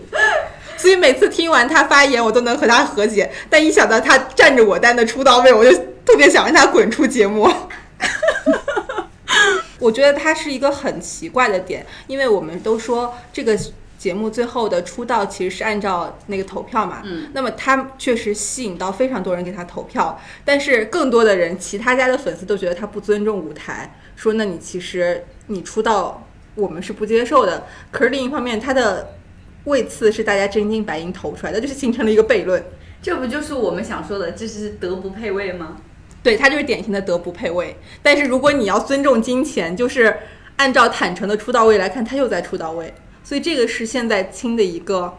[0.76, 3.30] 所以每次听完他发言，我都能和他和解。
[3.48, 5.70] 但一想到他站着我单的出道位，我就
[6.04, 7.48] 特别想让他滚出节目。
[9.78, 13.58] 我觉得他是一个很奇怪的点，因为我们都说这个
[14.04, 26.22] 节目最后的出道其实是按照那个投票嘛，嗯，那么他确实吸引到非常多人给他投票，但是更多的人，其他家的粉丝都觉得他不尊重舞台，说那你其实你出道
[26.54, 27.64] 我们是不接受的。
[27.90, 29.14] 可是另一方面，他的
[29.64, 32.62] 位次是大家真金白银投出来的，就是形成了一个悖论。
[33.00, 35.78] 这不就是我们想说的，这是德不配位吗？
[36.22, 37.74] 对他就是典型的德不配位。
[38.02, 40.14] 但是如果你要尊重金钱，就是
[40.56, 42.92] 按照坦诚的出道位来看，他又在出道位，
[43.24, 45.18] 所以这个是现在清的一个，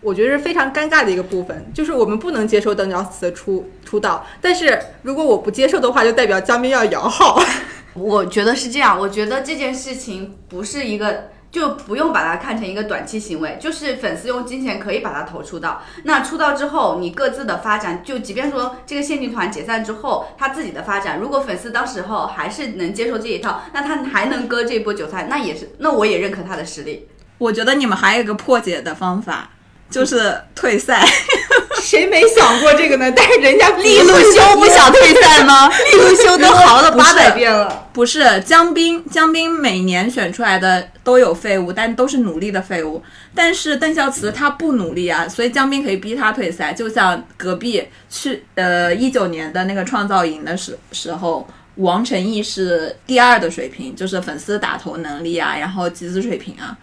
[0.00, 7.42] 我觉得是非常尴尬的一个部分，就是我们不能接受邓小慈的出出道，但是如果我不接受的话，就代表江边要摇号。
[7.94, 11.30] 我觉得是这样，我觉得这件事情不是一个。
[11.56, 15.80] 就不用把它看成一个短期行为，就是粉丝用金钱可以把它投出道。
[16.02, 27.08] 那出道之后，你各自的发展，就即便说这个限定团解散之后，他自己的发展，如果粉丝当时候还是能接受这一套，那他还能割这波韭菜，那也是，那我也认可他的实力。
[27.38, 29.48] 我觉得你们还有一个破解的方法，
[29.88, 31.02] 就是退赛。
[31.86, 33.12] 谁没想过这个呢？
[33.14, 35.68] 但是人家 利路修不想退赛吗？
[35.92, 37.88] 利路修都嚎了八百遍了。
[37.92, 43.00] 不是江斌，江斌每年选出来的都有废物，但都是努力的废物。
[43.36, 46.72] 但是邓孝慈他不努力啊，所以江斌可以逼他退赛。
[46.72, 51.46] 就像隔壁去呃一九年的那个创造营的时时候，
[51.76, 56.76] 王晨毅是第二的水平，就是粉丝打头能力啊，然后集资水平啊，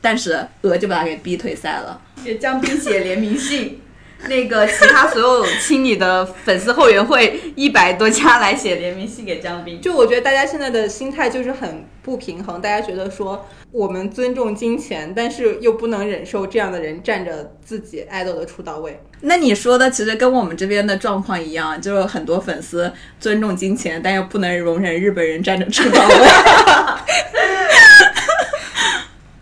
[0.00, 3.80] 但是鹅就把他给逼退赛了，给江斌写联名信。
[4.28, 19.00] 那个其他所有亲你的粉丝后援会一百多家来写联名信给江斌，就我觉得大家现在的心态就是很不平衡，大家觉得说我们尊重金钱，但是又不能忍受这样的人占着自己爱豆的出道位。
[19.20, 26.14] 那你说的其实跟我们这边的状况一样，就是很多粉丝尊重金钱，但又不能容忍日本人占着出道位。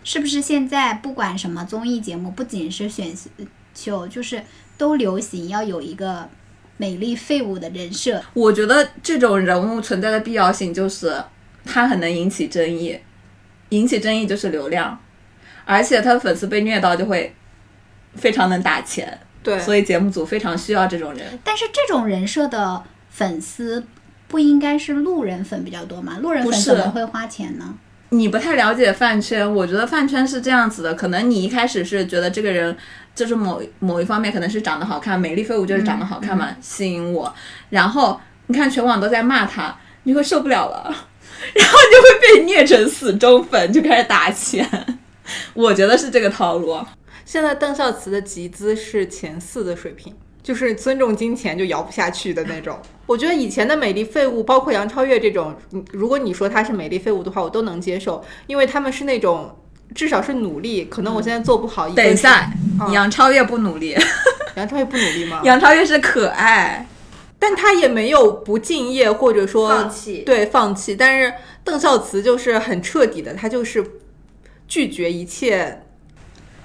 [0.03, 3.11] 是不是现在不管什么综艺节目，不仅是选
[3.73, 4.41] 秀，就是
[4.77, 6.29] 都流行要有一个
[6.77, 8.21] 美丽废物的人设。
[8.33, 11.23] 我觉得这种人物存在的必要性就是
[11.65, 12.99] 他很能引起争议，
[13.69, 14.99] 引起争议就是流量，
[15.65, 17.35] 而且他的粉丝被虐到就会
[18.15, 19.19] 非常能打钱。
[19.41, 21.39] 对，所以节目组非常需要这种人。
[21.43, 23.85] 但是这种人设的粉丝
[24.27, 26.17] 不应该是路人粉比较多吗？
[26.19, 27.75] 路人粉怎么会花钱呢？
[28.09, 32.75] 你不太了解饭圈，我觉得饭圈是这样子的，可能你一开始是觉得这个人
[33.15, 37.33] 就是某某一方面可能是长得好看，美丽废物就是长得好看嘛，吸引我。
[37.69, 40.83] 然后你看全网都在骂他，你会受不了了，
[41.55, 44.69] 然后你就会被虐成死忠粉，就开始打钱。
[45.53, 46.77] 我觉得是这个套路。
[47.23, 50.13] 现在邓孝慈的集资是前四的水平。
[50.43, 52.79] 就是尊重金钱就摇不下去的那种。
[53.07, 55.55] 我觉得以前的美丽废物，包括杨超越这种，
[55.91, 59.57] 如果你说她是美丽废物的话，我都能接受，因为他们是那种
[59.95, 60.85] 至少是努力。
[60.85, 61.89] 可能我现在做不好。
[61.89, 62.51] 等一下，
[62.91, 63.97] 杨超越不努力。
[64.55, 65.41] 杨超越不努力吗？
[65.43, 66.85] 杨超越是可爱，
[67.39, 70.19] 但她也没有不敬业或者说放弃。
[70.19, 70.95] 对，放弃。
[70.95, 73.83] 但是邓孝慈就是很彻底的，他就是
[74.67, 75.81] 拒绝一切。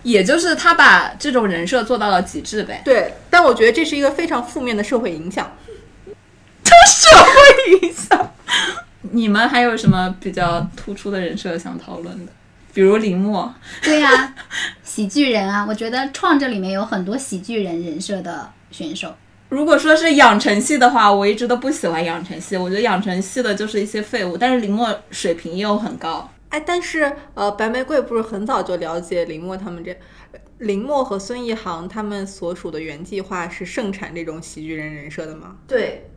[0.03, 2.81] 也就是他把这种人设做到了极致呗。
[2.83, 5.55] 对，但我觉得这是一个非常负面的社会影响。
[6.65, 8.33] 社会影响？
[9.13, 12.33] 你们还有什么比较突出的人设想讨论的？
[12.73, 13.53] 比如林默。
[13.83, 14.35] 对呀，
[14.83, 19.15] 喜剧人啊，我觉得创这里面有很多喜剧人人设的选手。
[19.49, 24.37] 如果说是养成系的话，我一直都不喜欢养成系，我觉得养成系的就是一些废物。
[24.37, 26.31] 但是林默水平又很高。
[26.51, 29.97] 哎，但是呃，白玫瑰不是很早就了解林默他们这，
[30.59, 35.57] 林默和孙一航他们所属的原计划是盛产这种喜剧人人设的吗？
[35.67, 36.11] 对，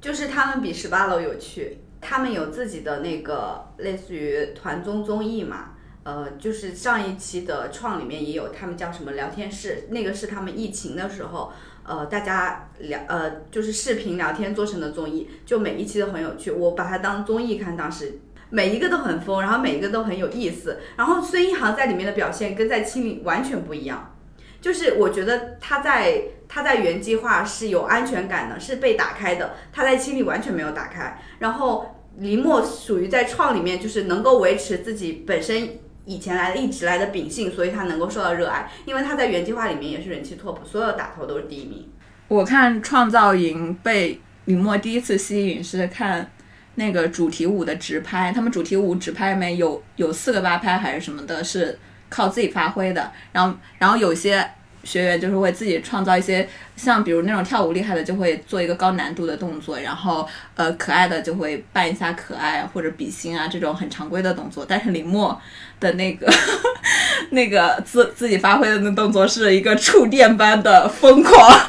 [0.00, 5.70] 就是他们比十八楼有趣，他们有自己的那个类似于团综综艺嘛，
[6.06, 18.20] 呃，就是上一期的创里面也有，他们叫什么聊天室，那个是他们疫情的时候，呃，大家聊呃就是视频聊天做成的综艺，就每一期都很有趣，我把它当综艺看，当时。
[18.50, 20.78] 每一个都很疯，然后每一个都很有意思。
[20.96, 24.14] 然后孙一航在里面的表现跟在青里完全不一样，
[24.60, 29.54] 就是我觉得他在他在原计划是有安全感的，是被打开的。
[29.72, 31.20] 他在青里完全没有打开。
[31.40, 38.66] 然后林默属于在创里面就是能够维持自己本身以前来的一直来的秉性，所以他能够受到热爱。
[38.86, 41.86] 因为他在原计划里面也是人气 top，所有打头都是第一名。
[42.28, 46.30] 我看创造营被李默第一次吸引是看。
[46.78, 51.78] 那个主题舞的直拍，他们主题舞直拍里面有有四个八拍还是什么的，是
[52.10, 53.10] 靠自己发挥的。
[53.32, 54.46] 然后，然后有些
[54.86, 64.64] 学员就是会自己创造一些，像比如那种跳舞厉害的，就会做一个高难度的动作，然后呃可爱的就会扮一下可爱或者比心啊这种很常规的动作。
[64.66, 65.38] 但是林默
[65.80, 66.32] 的那个
[67.30, 71.60] 那个自自己发挥的那动作是一个触电般的疯狂。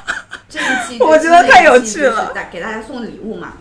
[0.47, 3.53] 这一期 我觉得太有趣了，大给大家送礼物嘛。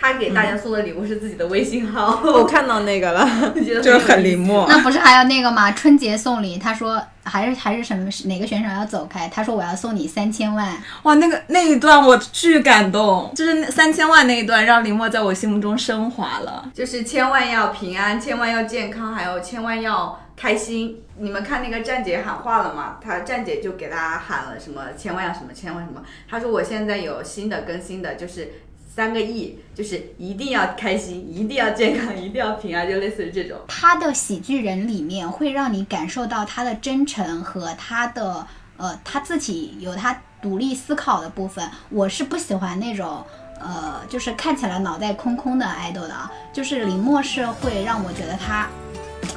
[0.00, 3.28] 他给大家送的礼物是自己的微信号，我看到那个了，
[3.82, 4.64] 就是很临摹。
[4.70, 5.72] 那不是还有那个吗？
[5.72, 9.28] 春节送礼，他说还是还是什么哪个选手要走开？
[9.28, 10.76] 他说我要送你三千万。
[11.02, 16.70] 哇，那个那一段我巨感动，就是那三千万那一段让林墨在我心目中升华了。
[16.72, 21.02] 就是千万要平安，千万要健康，还有千万要开心。
[21.16, 22.98] 你们看那个站姐喊话了吗？
[23.02, 26.00] 他站姐就给大家喊了什么千万要什么千万什么。
[26.30, 28.52] 他说我现在有新的更新的，就是。
[28.98, 33.56] 三个亿就是一定要开心，一定要健康，一定要平安，就类似于这种。
[33.68, 38.44] 他的喜剧人里面会让你感受到他的真诚和他的
[38.76, 41.70] 呃他自己有他独立思考的部分。
[41.90, 43.24] 我是不喜欢那种
[43.60, 46.28] 呃就是看起来脑袋空空的爱豆的啊。
[46.52, 48.66] 就是林默是会让我觉得他，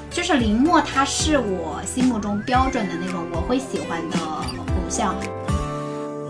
[0.09, 5.15] 就是林默他是我心目中标准的那种我会喜欢的偶像。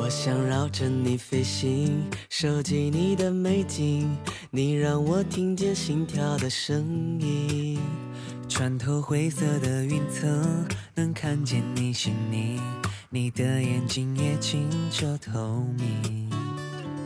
[0.04, 4.10] 我想绕着你飞行，收集你的美景，
[4.49, 7.80] 你让我听见心跳的声音。
[8.49, 12.60] 穿透灰色的云层，能看见你心里，
[13.12, 16.28] 你的眼睛也清澈透明。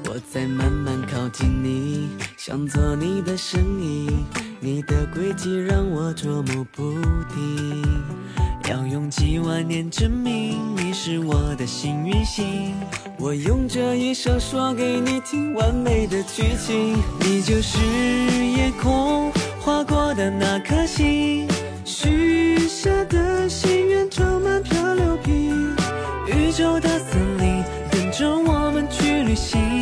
[0.05, 4.09] 我在慢慢靠近你，想做你的声音，
[4.65, 6.91] 你的轨迹让我捉摸不
[7.35, 7.83] 定。
[8.67, 12.73] 要用几万年证明你是我的幸运星，
[13.19, 16.97] 我用这一生说给你听完美的剧情。
[17.19, 17.77] 你就是
[18.57, 21.47] 夜空划过的那颗星，
[21.83, 25.75] 许下的心愿装满漂流瓶，
[26.25, 29.74] 宇宙的森林等着我们去旅行。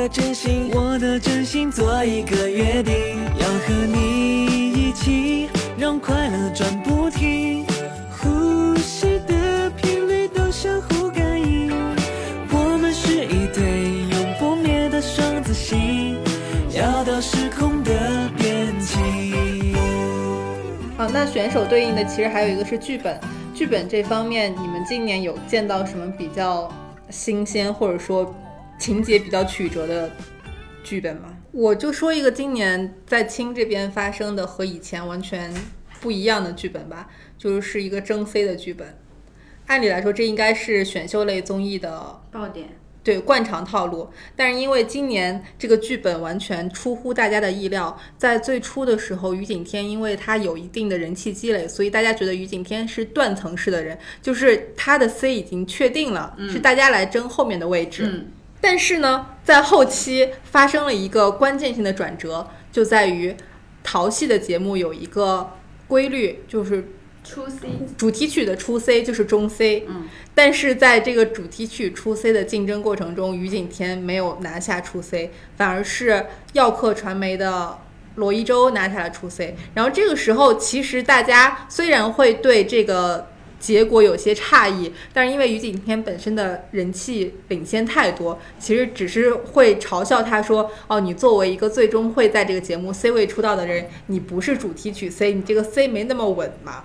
[0.00, 5.46] 的真心我的真心做一个约定要和你一起
[5.76, 7.66] 让快乐转不停
[8.10, 11.70] 呼吸的频率都相互感应
[12.50, 16.16] 我们是一对永不灭的双子星
[16.74, 19.76] 要到时空的边境
[20.96, 23.20] 好那选手对应的其实还有一个是剧本。
[23.54, 26.72] 剧本这方面你们今年有见到什么比较
[27.10, 28.34] 新鲜或者说
[28.80, 30.10] 情节比较曲折的
[30.82, 31.36] 剧本吗？
[31.52, 35.52] 我就说一个今年在青这边发生的和以前完全
[36.00, 38.98] 不一样的剧本吧，就是一个争 C 的剧本。
[39.66, 42.70] 按理来说，这应该是选秀类综艺的爆点。
[43.02, 58.26] 对惯常套路，但是因为今年这个剧本完全出乎大家的意料，在最初的时候，于景天因为他有一定的人气积累，所以大家觉得于景天是断层式的人，就是他的 C 已经确定了，是大家来争后面的位置。
[58.60, 63.36] 但是呢，在后期发生了一个关键性的转折，就在于
[63.82, 65.52] 淘系的节目有一个
[65.86, 66.92] 规律，就是。
[67.22, 77.78] 出 C 主题曲的出 C 就是中 C，嗯，但是在这个主题曲出 C 的竞争过程中，于景天没有拿下出 C，反而是耀客传媒的
[78.14, 79.54] 罗一舟拿下了初 C。
[79.74, 83.28] 然后这个时候，其实大家虽然会对这个
[83.60, 96.84] 结果有些诧异，但是因为于景天本身的人气领先太多，其实只是会嘲笑他说：“哦，你作为一个最终会在这个节目 C 位出道的人，你不是主题曲 C，你这个 C 没那么稳嘛。”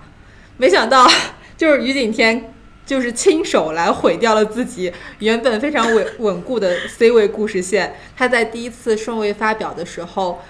[0.58, 1.06] 没想到，
[1.56, 2.52] 就是于景天，
[2.84, 7.96] 就是亲手来毁掉了自己原本非常稳稳固的 C 位故事线。
[8.16, 10.40] 他在第一次顺位发表的时候，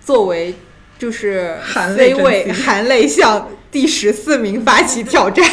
[0.00, 0.54] 作为
[0.98, 1.56] 就是
[1.96, 5.44] C 位， 含泪向第十四名发起挑战。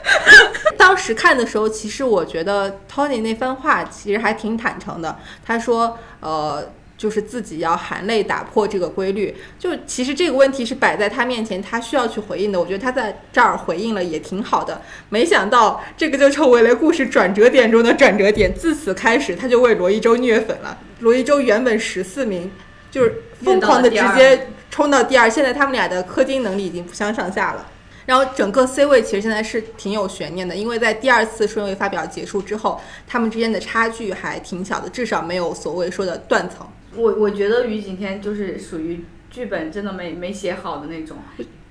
[0.76, 5.18] 当时看的时候，其实我觉得 Tony 那番话其实还挺坦诚的。
[5.44, 12.58] 他说：“呃。”就是自己要含泪打破这个规律，就其实这个问题是摆在他面前，他需要去回应的。
[12.58, 14.82] 我觉得他在这儿回应了也挺好的。
[15.08, 20.76] 没想到这个就成为了故事转折点中的转折点，自此开始他就为罗一舟虐粉了。
[20.98, 22.50] 罗一舟原本十四名，
[22.90, 27.66] 就是疯狂的直接冲到第二，现在他们俩的氪金能力已经不相上下了。
[28.06, 36.66] 然后整个 C 位其实现在是挺有悬念的，因为在第二次顺位发表结束之后，他们之间的差距还挺小的，至少没有所谓说的断层。
[36.96, 41.18] 我我觉得于景天就是属于剧本真的没没写好的那种，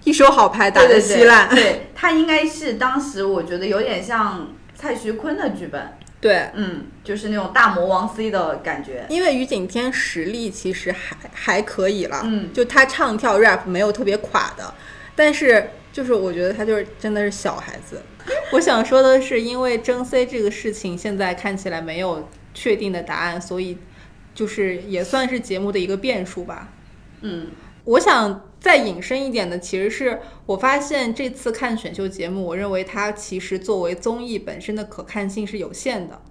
[0.03, 1.49] 一手好牌打得稀烂。
[1.49, 5.97] 对他应该是当时我觉得有点像蔡徐坤的剧本。
[6.19, 9.05] 对，嗯，就是那种大魔王 C 的感觉。
[9.09, 14.73] 因为于景天实力其实还还可以了，嗯，就他唱跳 rap 没有特别垮的，
[15.15, 18.01] 但是就是我觉得他就是真的是小孩子。
[18.51, 23.77] 我想说的是，因为争 C 这个事情现在看起来没有确定的答案，所以。
[24.37, 26.69] 就是也算是节目的一个变数吧。
[27.21, 27.47] 嗯，
[27.87, 36.21] 我想再引申一点的，其实是我发现这次看选秀节目，我认为它其实作为综艺本身的可看性是有限的。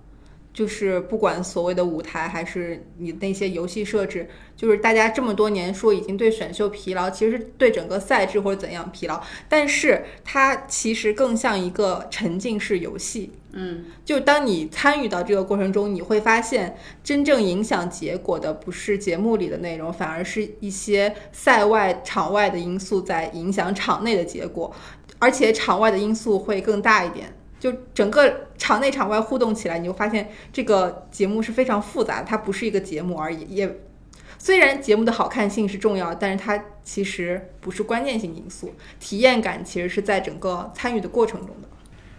[0.53, 13.33] 就是不管所谓的舞台还是你那些游戏设置，就是大家这么多年说已经对选秀疲劳，其实对整个赛制或者怎样疲劳，但是它其实更像一个沉浸式游戏。
[13.59, 24.71] 嗯，就当你参与到这个过程中，你会发现真正影响结果的不是节目里的内容，反而是一些赛外、场外的因素在影响场内的结果，
[25.19, 27.35] 而且场外的因素会更大一点。
[27.59, 33.47] 就整个场内场外互动起来，你就发现这个节目是非常复杂，它不是一个节目而已。
[33.49, 33.79] 也
[34.39, 41.69] 虽然节目的好看性是重要，但是它其实不是关键性因素，体验感其实是在整个参与的过程中的。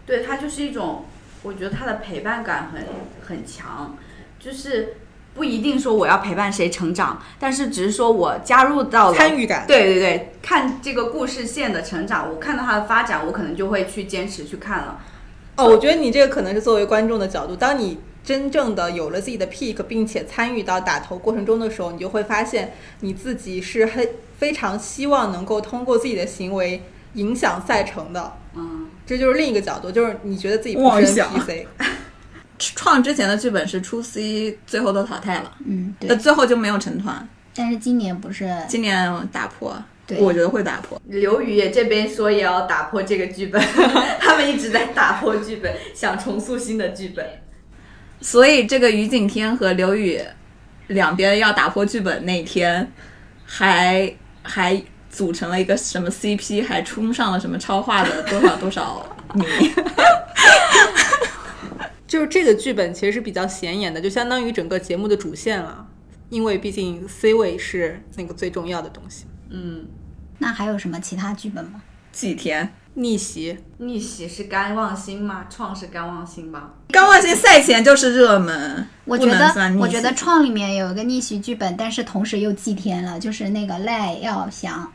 [0.07, 1.05] 对，它就是一种，
[1.47, 2.83] 我觉得他的陪伴感很
[3.25, 3.95] 很强，
[4.37, 4.97] 就是
[5.33, 14.99] 不一定说我要陪伴谁成长，但是只是说我加入到了参与感，对对对，看这个故事线的成长，我看到它的发展，我可能就会去坚持去看了。
[15.55, 24.05] 哦，我觉得你这个可能是作为观众的角度，当你真正的有了自己的 pick，并且参与到打头过程中的时候，你就会发现你自己是很
[24.37, 26.83] 非常希望能够通过自己的行为
[27.13, 28.33] 影响赛程的。
[28.53, 31.65] 嗯，这就是另一个角度，就是你觉得自己不是 NPC。
[32.59, 36.17] 创之前的剧本是初 C 最后都淘汰了，嗯，那对。
[36.17, 37.27] 最后就没有成团。
[37.55, 40.99] 但是今年不是今年打破，对我觉得会打破。
[41.05, 43.61] 刘宇也这边说也要打破这个剧本，
[44.19, 47.25] 他们一直在打破剧本，想重塑新的剧本。
[48.21, 50.19] 所以这个于景天和刘宇
[50.87, 52.91] 两边要打破剧本那天，
[53.45, 59.45] 还还组成了一个什么 CP，还冲上了什么超话的 多少多少名。
[62.07, 65.85] 就是这个剧本其实是比较显眼的，就相当于整个节目的主线了，
[66.29, 69.25] 因为毕竟 C 位是那个最重要的东西。
[69.49, 69.85] 嗯，
[70.37, 71.81] 那还有什么其他剧本吗？
[72.13, 75.45] 祭天，逆袭，逆袭是甘望星吗？
[75.49, 76.73] 创是甘望星吧？
[76.87, 84.91] 甘望星赛前就是热门，我觉得我觉得创里面有一个逆袭剧本，但是同时又祭天了，就是那个赖耀祥，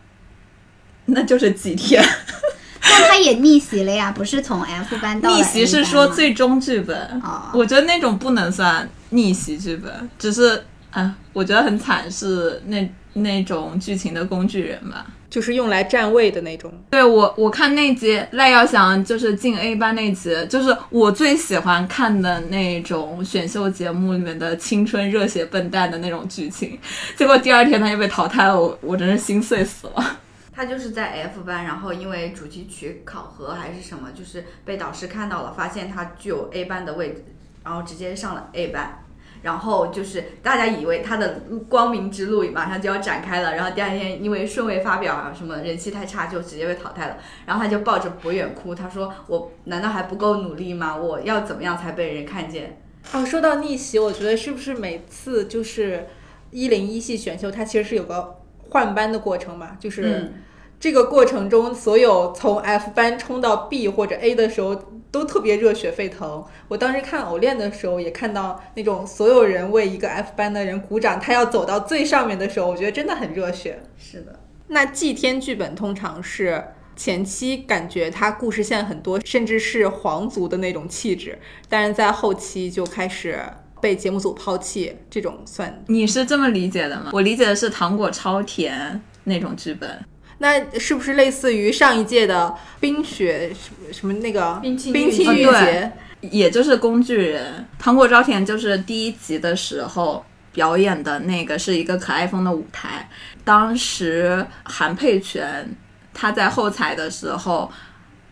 [1.07, 2.05] 那就是几天。
[2.81, 15.07] 但他也逆袭了呀，不是从 F 班到了逆袭是说最终剧本，哦我觉得那种不能算逆袭剧本，只是啊，我觉得很惨是那那种剧情的工具人吧。
[15.31, 16.71] 就是用来占位的那种。
[16.91, 26.79] 对我，我看那集赖耀祥就是进 A 班那集，就是我最喜欢看的那种选秀节目里面的青春热血笨蛋的那种剧情。
[27.17, 30.19] 结果第二天他就被淘汰了，我我真是心碎死了。
[30.53, 37.25] 他就是在 F 班，然后因为主题曲考核还是什么，就是被导师看到了，发现他具有 A 班的位置，
[37.65, 38.99] 然后直接上了 A 班。
[39.43, 47.17] 然后就是大家以为他的光明之路马上就要展开了，然后第二天因为顺位发表啊什么人气太差，就直接被淘汰了。
[47.45, 50.97] 然后他就抱着博远哭，他说：“我难道还不够努力吗？
[50.97, 52.81] 我要怎么样才被人看见
[53.13, 56.07] 哦，说到逆袭，我觉得是不是每次就是
[56.53, 58.42] 一零一系选秀，它其实是有个
[58.73, 59.77] 换班的过程嘛？
[59.79, 60.33] 就是嗯
[60.81, 64.75] 这个过程中，所有从 F 班冲到 B 或者 A 的时候，
[65.13, 66.45] 都特别热血沸腾。
[66.67, 76.65] 我当时看偶练的时候，也看到那种所有人为一个 F 班的人鼓掌，他要走到最上面的时候，我觉得真的很热血。？”是的，那祭天剧本通常是
[76.97, 83.39] 前期感觉它故事线很多，甚至是皇族的那种气质，但是在后期就开始
[83.83, 87.11] 被节目组抛弃，这种算你是这么理解的吗？
[87.13, 90.05] 我理解的是糖果超甜那种剧本。
[90.39, 95.93] 那是不是类似于上一届的冰雪什么什么那个冰淇冰淇浴浴节？
[96.21, 97.67] 也就是工具人。
[97.77, 103.09] 糖果超甜就是第一集的时候表演的那个是一个可爱风的舞台，
[103.43, 105.69] 当时韩佩泉
[106.15, 107.69] 他在后采的时候。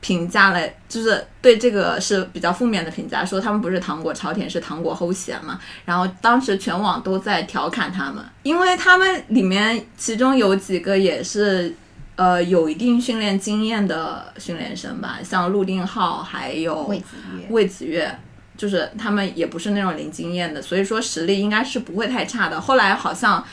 [0.01, 5.61] 评价了，就是对这个是比较负面的评价，说他们不是糖果超甜，是糖果齁咸嘛。
[5.85, 11.75] 然后当时全网都在调侃他们，因为他们里面其中有几个也是
[12.17, 18.19] 呃有一定训练经验的训练生吧，像陆定浩还有魏子越，魏子越，
[18.57, 22.59] 就是他们也不是那种零经验的，所以说实力应该是不会太差的。
[22.59, 23.45] 后来好像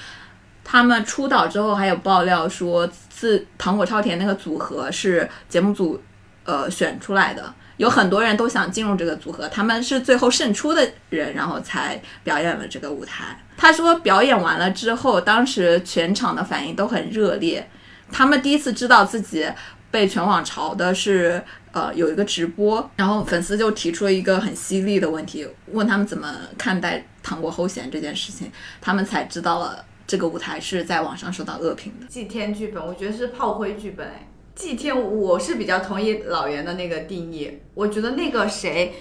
[0.64, 6.00] 他们出道之后，还有爆料说自糖果超甜那个组合是节目组
[6.48, 13.38] 呃选出来的，有很多人都想进入这个组合，他们是最后胜出的人，然后才表演了这个舞台。
[13.56, 17.70] 他说表演完了之后，当时全场的反应都很热烈，
[18.12, 19.48] 他们第一次知道自己
[19.92, 32.06] 被全网嘲的是，呃，有一个直播，然后粉丝就提出了一个很犀利的问题，问他们怎么看待糖果齁咸这件事情，他们才知道了这个舞台是在网上受到恶评的。
[32.08, 34.08] 祭天剧本，我觉得是炮灰剧本。
[34.08, 34.28] 哎，
[34.58, 38.92] 祭天我是比较同意老袁的那个定义，我觉得那个谁，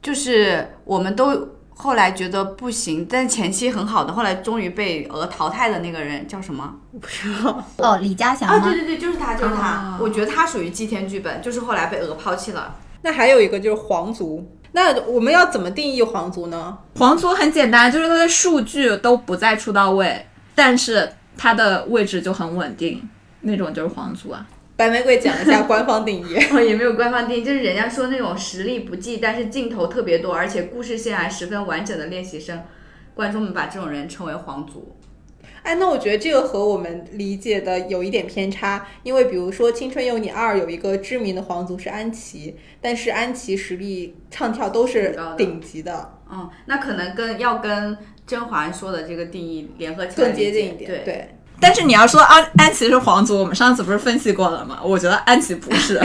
[0.00, 6.74] 就是我们都后来觉得不行，但前期很好的，后来终于被鹅淘汰的那个人叫什么？
[6.92, 8.72] 我不知道哦，李嘉祥啊，对？
[8.72, 9.60] 对对，就是他，就是他。
[9.60, 12.76] 啊我觉得他属于祭天剧本，就是后来被鹅抛弃了。
[13.02, 16.78] 那还有一个就是皇族，那我们要怎么定义皇族呢？
[16.96, 23.06] 皇族很简单，就是他的数据都不在出到位，但是他的位置就很稳定，
[23.42, 24.46] 那种就是皇族啊。
[24.76, 26.36] 白玫瑰讲一下官方定义。
[26.52, 32.62] 哦，也没有官方定义，就是人家说那种实力不济，但是镜头特别多，而且故事线还十分完整的练习生，
[33.14, 34.96] 观众们把这种人称为皇族。
[35.62, 50.88] 哎，那我觉得这个和我们理解的有一点偏差，因为比如说《青春有你二》有一个知名的皇族是安琪，但是安琪实力唱跳都是顶级的，嗯，那可能跟要跟甄嬛说的这个定义联合起来更接近一点。
[50.88, 51.28] 对，对，
[51.60, 54.78] 但是你要说安安琪是皇族，我们上次不是分析过了吗？
[54.82, 56.00] 我觉得安琪不是。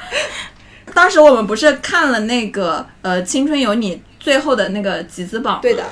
[0.94, 5.84] 当时我们不是看了那个呃《青春有你》最后的那个集资榜，对的，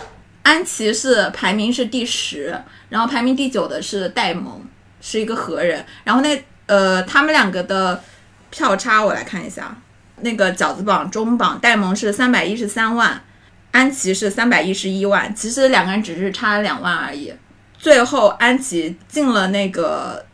[0.42, 4.62] 安琪是排名是第十，然后排名第九的是戴蒙，
[5.00, 5.84] 是一个何人。
[6.04, 8.02] 然后那呃，他们两个的
[8.50, 9.76] 票差我来看一下，
[10.22, 13.22] 那个饺子榜中榜，戴蒙是三百一十三万，
[13.70, 17.32] 安琪是三百一十一万，其实两个人只是差了两万而已。
[17.78, 20.24] 最后安琪进了那个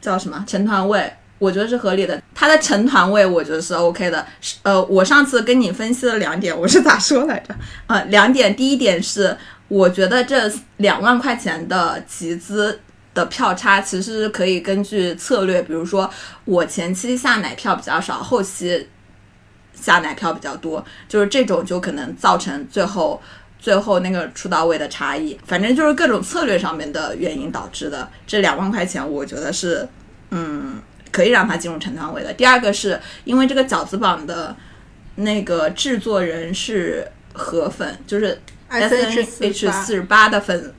[0.00, 2.22] 叫什么成团位，我觉得是合理的。
[2.34, 4.24] 他的成团位我觉得是 OK 的。
[4.62, 7.54] 呃，我上次跟你分析了两点，我是咋说来着？
[7.88, 9.36] 呃，两点，第一点是
[9.68, 12.80] 我觉得这两万块钱的集资
[13.12, 16.08] 的票差其实可以根据策略，比如说
[16.44, 18.88] 我前期下奶票比较少，后期
[19.74, 23.20] 下奶票比较多，就是这种就可能造成最后
[23.58, 25.38] 最后那个出道位的差异。
[25.46, 28.08] 反正就是各种策略上面的原因导致的。
[28.26, 29.88] 这两万块钱，我觉得是
[30.30, 30.80] 嗯
[31.10, 32.32] 可以让他进入成团位的。
[32.32, 34.54] 第二个是因为这个饺子榜的
[35.16, 40.74] 那个制作人是河粉，就是 S S H N 四 H 四十八的粉，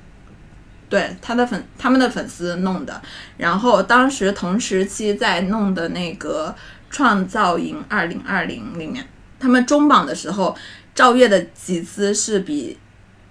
[0.88, 3.01] 对他的粉他们的粉丝弄的。
[3.38, 6.55] 然后当时同时期在弄的那个
[6.95, 9.07] 《创造营二零二零》里面，
[9.39, 10.55] 他们中榜的时候，
[10.99, 12.77] 赵月的集资是比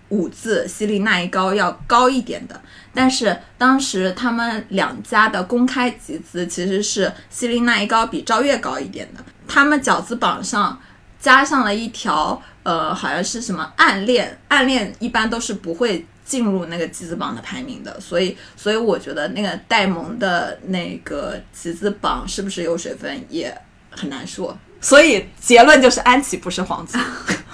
[0.08, 2.58] 五字犀利那一高要高一点的。
[2.94, 9.22] 但是当时他们两家的公开集资其实是犀利那一高比赵月高一点的。
[9.46, 10.80] 他们饺子榜上
[11.20, 23.54] 加上了一条，呃，好像是什么暗恋，暗恋一般都是不会进入那个集资榜的排名的，所以，所以我觉得那个戴蒙的那个集资榜是不是有水分也
[23.90, 24.56] 很难说。
[24.80, 26.96] 所以结论就是安琪不是皇子。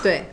[0.04, 0.30] 对。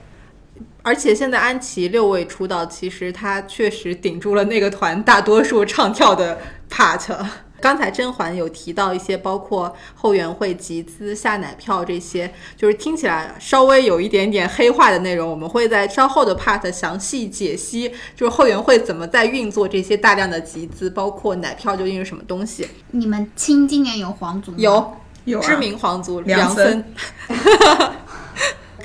[0.84, 7.16] 而且现在安琪六位出道，其实她确实顶住了那个团大多数唱跳的 part。
[7.60, 22.68] 刚才甄嬛有提到一些，包括后援会集资、下奶票这些，就是听起来稍微有一点点黑化的内容，我们会在稍后的 part 详细解析，就是后援会怎么在运作这些大量的集资，包括奶票究竟是什么东西。
[22.90, 24.58] 你们亲今年有皇族吗？
[24.58, 24.94] 有
[25.26, 26.84] 有啊知名皇族梁梁森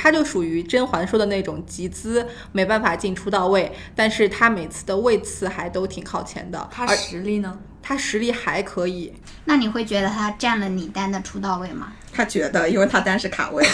[0.06, 7.58] 森，他就属于甄嬛说的那种集资没办法进出到位，但是他每次的位次还都挺靠前的，他实力呢？
[7.82, 9.12] 他实力还可以。
[9.44, 11.92] 那你会觉得他占了你单的出道位吗？
[12.12, 13.64] 他觉得，因为他单是卡位，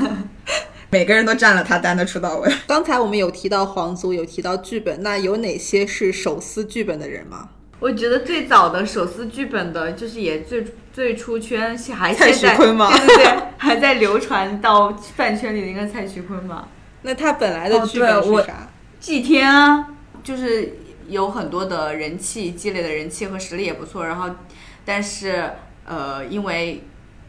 [0.90, 2.52] 每个人都占了他单的出道位。
[2.66, 7.48] 刚才我们有提到皇族，有提到剧本，那有哪些是手撕剧本的人吗？
[7.78, 16.66] 我觉得最早的手撕剧本的，就是也最最出圈，还蔡现在徐坤吗对对对，还在流传到饭圈里的应该蔡徐坤吧。
[17.02, 18.66] 那他本来的哦剧本是啥？
[18.98, 19.88] 祭天啊，
[20.24, 24.30] 就是有很多的人气积累的人气和实力也不错，然后
[24.86, 25.50] 但是
[25.84, 26.82] 呃，因为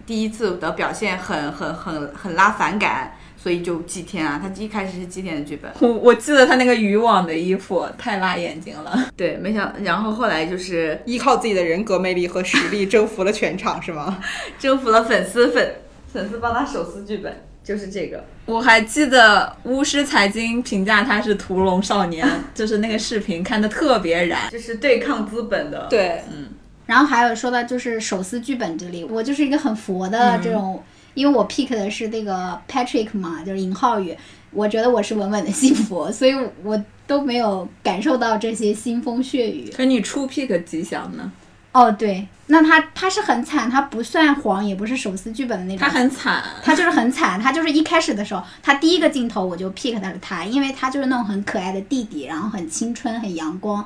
[0.05, 9.05] 第一次的表现很很很很拉反感，所以就祭天啊，他一开始是祭天的剧本，我 我记得他那个渔网的衣服太辣眼睛了。
[9.15, 14.19] 对，没想，然后后来就是依靠自己的人格魅力和实力征服了全场，是吗？
[14.59, 15.75] 征服了粉丝粉
[16.11, 18.25] 粉丝帮他手撕剧本，就是这个。
[18.45, 22.25] 我还记得巫师财经评价他是屠龙少年，
[22.55, 24.49] 就是那个视频看的特别燃。
[24.49, 26.47] 就是对抗资本的，，对，嗯
[26.85, 30.81] 然后还有说到就是手撕剧本这里，我就是一个很佛的这种，
[31.17, 34.15] 因为我 pick 的是那个 Patrick 嘛，就是尹浩宇，
[34.51, 39.73] 我觉得我是稳稳的幸福， 所以我都没有感受到这些腥风血雨。
[39.75, 41.31] 可你出 pick 吉祥呢？
[41.71, 53.83] 哦，对，那他他是很惨，他不算黄，也不是手撕剧本的那种，他很惨，他就是很惨，他就是一开始的时候，他第一个镜头我就 pick 的是他，因为他就是那种很可爱的弟弟，然后很青春、很阳光，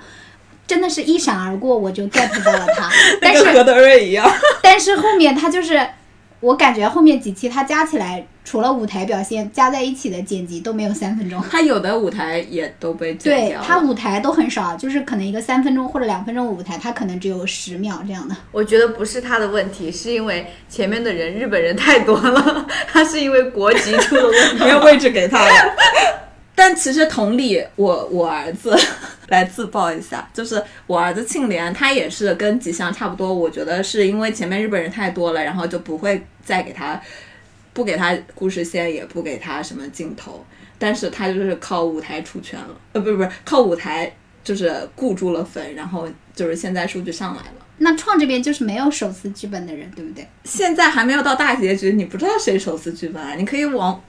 [0.68, 2.90] 真的是一闪而过，我就 get 到了他。
[3.22, 4.30] 但是和德瑞一样。
[4.62, 5.86] 但是后面他就是，
[6.42, 11.42] 我感觉后面几期他加起来，除了舞台表现加在一起的剪辑都没有三分钟。
[11.50, 13.66] 他有的舞台也都被剪对掉了。
[13.66, 18.36] 他舞台都很少，就是可能一个三分钟或者两分钟的舞台，他可能只有十秒这样的。
[18.52, 24.64] 我觉得不是他的问题，是因为前面的人日本人太多了， 他是因为国籍出了问题。
[24.64, 25.76] 没有位置给他了。
[26.64, 28.78] 但其实同理，我我儿子
[29.30, 33.34] 来自曝一下，就是我儿子庆怜，他也是跟吉祥差不多。
[33.34, 37.02] 我觉得是因为前面日本人太多了，然后就不会再给他
[37.74, 40.46] 不给他故事线，也不给他什么镜头，
[40.78, 47.66] 但是他就是靠舞台出圈了，呃，不是不是靠舞台就是固住了粉，然后就是现在数据上来了。
[47.80, 50.28] 那创这边就是没有手撕剧本的人，对不对？
[50.44, 53.34] 现在还没有到大结局，你不知道谁手撕剧本啊？
[53.34, 54.00] 你可以往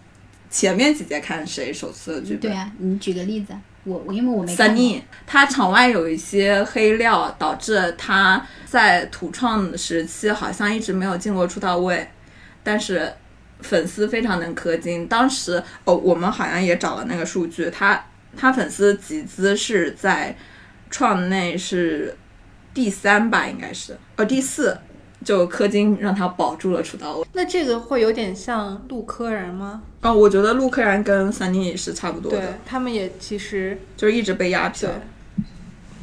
[0.53, 2.41] 前面几节看谁首次的剧本。
[2.43, 4.55] 对啊，你举个例子，我我因为我没。
[4.55, 12.07] 三逆，他场外有一些黑料，导致他在土创时期好像一直没有进过出道位，
[12.63, 13.11] 但是
[13.61, 15.09] 粉丝非常能氪金。
[15.09, 18.05] 当时哦，我们好像也找了那个数据，他
[18.37, 20.37] 他粉丝集资是在
[20.91, 22.15] 创内是
[22.75, 24.79] 第三吧，应该是哦第四，
[25.25, 27.27] 就氪金让他保住了出道位。
[27.33, 29.83] 那这个会有点像陆柯燃吗？
[30.03, 34.91] 哦，我觉得陆柯燃跟三妮是差不多对的，他们也其实就是一直被压票。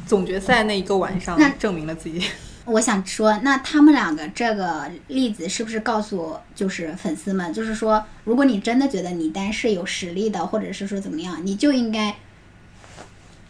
[0.06, 2.20] 总决赛那一个晚上证明了自己。
[2.66, 12.16] 我想说，那他们两个这个例子是不是告诉就是粉丝们，就是说，如果你真的觉得你丹是有实力的，或者是说怎么样，你就应该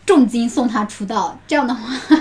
[0.05, 1.39] 重金送他出道。
[1.47, 2.17] 这样的话，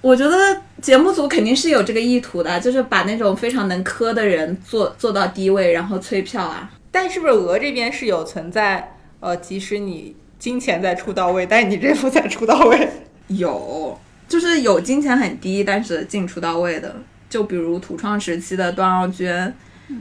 [0.00, 6.70] 我觉得节目组肯定是有这个意图的，就是把那种非常能磕的人做做到低位，然后催票啊。
[6.90, 8.96] 但是不是俄这边是有存在？
[9.20, 12.88] 呃，即使你金钱在出到位，但是你这不在出到位。
[13.28, 16.96] 有，就是有金钱很低，但是进出到位的，
[17.28, 19.54] 就比如土创时期的段奥娟、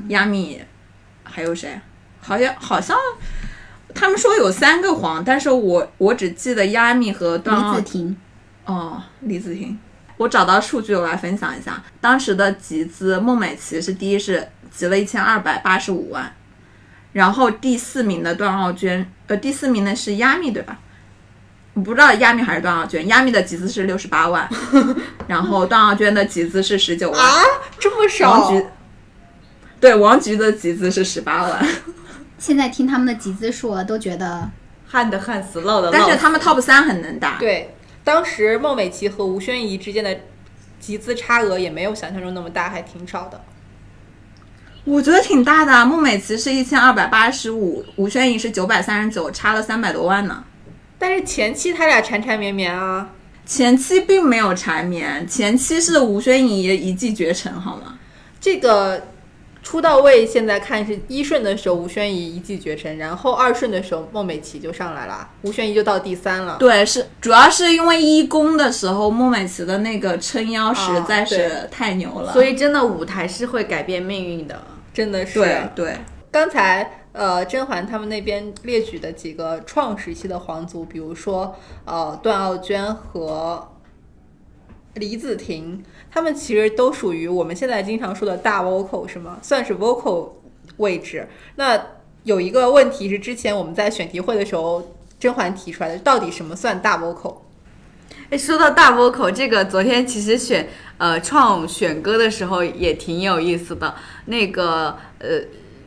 [0.07, 0.61] 亚米，
[1.23, 1.79] 还有谁？
[2.21, 2.97] 好像好像
[3.93, 8.17] 他们说有三个黄，但是我我只记得亚米和段奥李子婷，
[8.65, 9.77] 哦，李子婷，
[10.19, 11.81] 我找到数据，我来分享一下。
[12.01, 16.35] 当时的集资，孟美岐是第一，是集了一千二百八十五万，
[17.13, 20.77] 然后第四名的段奥娟，呃，第四名的是亚米，对吧？
[21.73, 24.49] 我不知道亚米还是段奥娟，亚米的集资是六十八万，
[25.27, 27.41] 然后段奥娟的集资是十九万，啊，
[27.79, 28.41] 这么少？
[28.41, 28.65] 王菊，
[29.79, 31.65] 对，王菊的集资是十八万，
[32.37, 34.49] 现在听他们的集资数额都觉得
[34.85, 35.91] 旱的旱死，涝的涝。
[35.93, 37.73] 但是他们 top 三很能打，对，
[38.09, 40.21] 当时孟美岐和吴宣仪之间的
[40.79, 43.39] 集资差额也没有想象中那么大，还挺少的。
[44.83, 45.85] 我觉得挺大的啊。
[45.85, 50.43] 孟美岐是一千二百八十五，吴宣仪是九百三十九，差了三百多万呢。
[50.97, 53.11] 但是前期他俩缠缠绵绵啊，
[53.45, 57.99] 前期并没有缠绵，前期是吴宣仪一骑绝尘，好吗？
[58.41, 59.05] 这个
[59.69, 66.57] 出道位现在看是一顺的时候吴宣仪一骑绝尘，然后二顺的时候孟美岐就上来了，吴宣仪就到第三了。
[66.59, 74.59] 对，是主要是因为一公的时候，孟美岐的那个撑腰实在是太牛了，所以真的舞台是会改变命运的。
[74.91, 75.97] 真的是对对，
[76.31, 81.55] 刚才呃，甄嬛他们那边列举的几个创时期的皇族，比如说
[81.85, 83.69] 呃，段奥娟和
[84.95, 89.37] 李子婷，他们其实都属于我们现在经常说的大 vocal 是吗？
[89.41, 90.29] 算是 vocal
[90.77, 91.27] 位置。
[91.55, 91.79] 那
[92.23, 97.35] 有一个问题是，之前我们在选题会的时候，甄嬛提出来的，到底什么算大 vocal？
[98.29, 103.95] 哎，说到大 vocal 这个，昨天其实选呃创选歌的时候也挺有意思的。
[104.25, 105.39] 那个呃，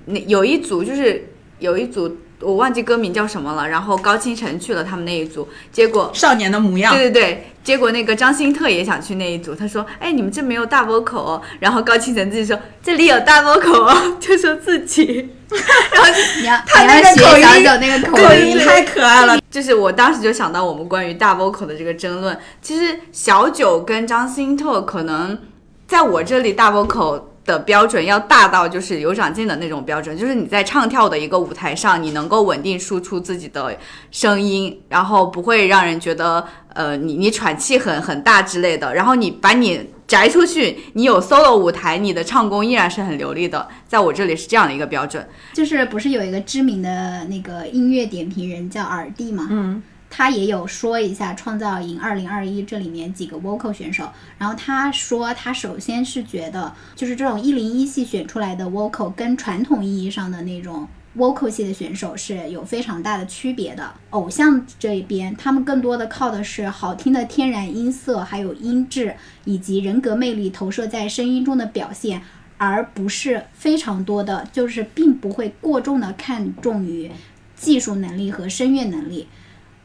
[0.06, 15.04] 那有一组就是有一组我忘记歌名叫什么了，然后高清晨去了他们那一组，结果少年的模样，对对对，结果那个张新特也想去那一组，他说：“哎，你们这没有大 vocal 哦。”然后高清晨自己说：“这里有大 vocal 哦。”就说自己，
[15.94, 19.38] 然后就你要他那个口音小九那个口音，太可爱了。
[19.50, 22.36] 就是我当时就想到我们关于大 vocal 的这个争论。
[22.60, 25.38] 其实小九跟张新特可能
[25.86, 27.22] 在我这里大 vocal
[27.52, 33.76] 的标准要大到就是有长进的那种标准，就是你在唱跳的一个舞台上，你能够稳定输出自己的
[34.10, 45.26] 声音，然后不会让人觉得呃你你喘气很很大之类的，然后你把你摘出去，你有 solo 舞台，你的唱功依然是很流利的，在我这里是这样的一个标准。
[45.52, 49.46] 就是不是有一个知名的那个音乐点评人叫耳帝嘛？
[49.50, 49.82] 嗯，
[50.14, 54.06] 他也有说一下《创造营二零二一》这里面几个 vocal 选手，
[54.36, 60.86] 然后他说他首先是觉得，就是这种一零一系选出来的 vocal 跟传统意义上的那种
[61.16, 63.90] vocal 系的选手是有非常大的区别的。
[64.10, 72.20] 偶像这一边，他们更多的靠的是好听的天然音色，还有音质以及人格魅力投射在声音中的表现。
[72.58, 77.10] 而不是非常多的，就是并不会过重的看重于
[77.56, 79.26] 技术能力和声乐能力。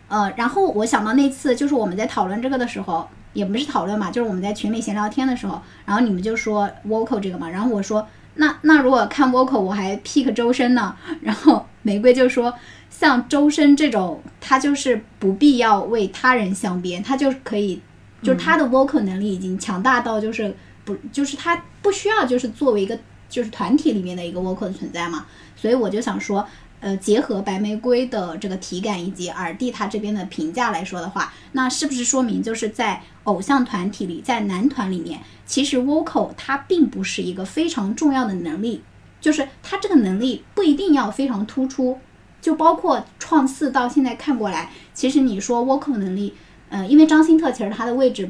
[0.10, 12.54] 呃，然后我想到那次就是我们在讨论这个的时候，也不是讨论嘛，就是我们在群里闲聊天的时候，然后你们就说 vocal 这个嘛，然后我说那那如果看 vocal 我还 pick 周深呢， 然后玫瑰就说
[12.90, 17.82] 像周深这种，他就是不必要为他人相编，他就可以，
[18.24, 20.56] 就是他的 vocal 能力已经强大到就是
[20.86, 22.98] 不就是他不需要就是作为一个
[23.28, 26.48] 就是团体里面的一个 vocal 的存在嘛，所以我就想说。
[26.80, 38.84] 呃，结合白玫瑰的这个体感以及耳帝他这边的评价来说的话，那是不是说明就是在偶像团体里，在男团里面，其实 vocal 它并不是一个非常重要的能力，
[39.20, 42.00] 就是它这个能力不一定要非常突出。
[42.40, 46.34] 就包括创四到现在看过来，其实你说 vocal 能力，
[46.70, 48.30] 呃，因为张新特其实他的位置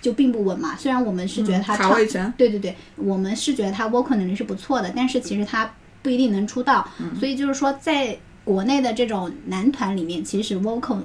[0.00, 5.70] 就并不稳嘛，虽然我们是觉得他唱，卡位，对对对，我们是觉得他 vocal 能力是不错的，但是其实他
[6.02, 6.88] 不一定能出道，
[7.18, 11.02] 所以就是说，在国内的这种男团里面，其实 vocal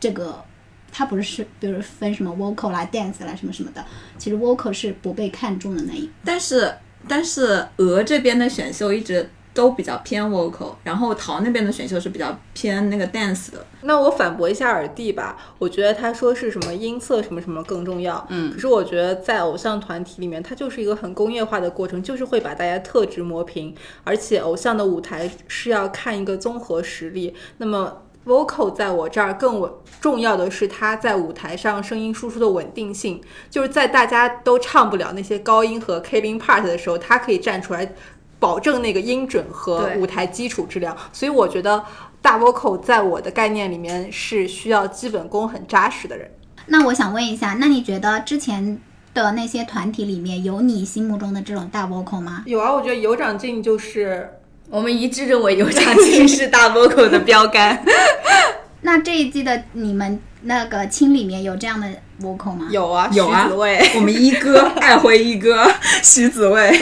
[0.00, 0.42] 这个
[0.90, 3.84] 它不是比如分什么 vocal 啦、dance 啦什么什么的，
[4.18, 6.10] 其实 vocal 是不被看重的那一。
[6.24, 6.74] 但是
[7.06, 13.64] 但是俄这边的选秀一直都比较偏 vocal，然后陶那边的选秀是比较偏那个 dance 的。
[13.82, 23.74] 那我反驳一下耳弟吧，我觉得他说是什么音色什么什么更重要，嗯可是我觉得在偶像团体里面，它就是一个很工业化的过程，就是会把大家特质磨平，
[24.04, 28.02] 而且偶像的舞台是要看一个综合实力，那么。
[28.24, 29.68] vocal 在我这儿更稳，
[30.00, 37.94] 重要的是它在舞台上声音输出的稳定性，就是在大家都唱不了那些高音和 K 零 part 的时候，他可以站出来，
[38.42, 40.96] 保证那个音准和舞台基础质量。
[41.12, 41.84] 所以我觉得
[42.20, 46.28] 大 vocal 在我的概念里面是需要基本功很扎实的人。
[46.66, 48.80] 那我想问一下，那你觉得之前
[49.14, 52.42] 的那些团体里面有你心目中的这种大 vocal 吗？
[52.46, 54.28] 有啊，我觉得有长进就是
[54.68, 57.84] 我们一致认为有长进是大 vocal 的标杆。
[58.84, 61.86] 那这一季的你们那个青里面有这样的
[62.20, 62.66] vocal 吗？
[62.70, 65.68] 有啊，有啊徐子未，我们一哥 爱回一哥
[66.02, 66.80] 徐子未，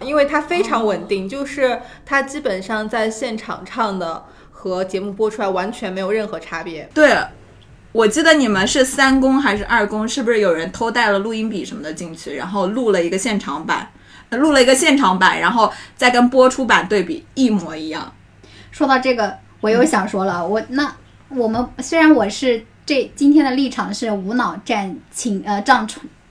[0.00, 6.88] 因为他非常稳定，就是他基本上在现场唱的和节目播出来完全没有任何差别。
[6.92, 7.30] 对了，
[7.92, 10.06] 我记得你们是三公还是二公？
[10.06, 13.90] 是不是有人偷带了录音笔什么的进去，然后录了一个现场版，
[14.28, 18.12] 呃录了一个现场版，然后再跟播出版对比，一模一样。
[18.70, 20.94] 说到这个，我又想说了，我那
[21.30, 25.88] 我们虽然我是这今天的立场是无脑站请呃站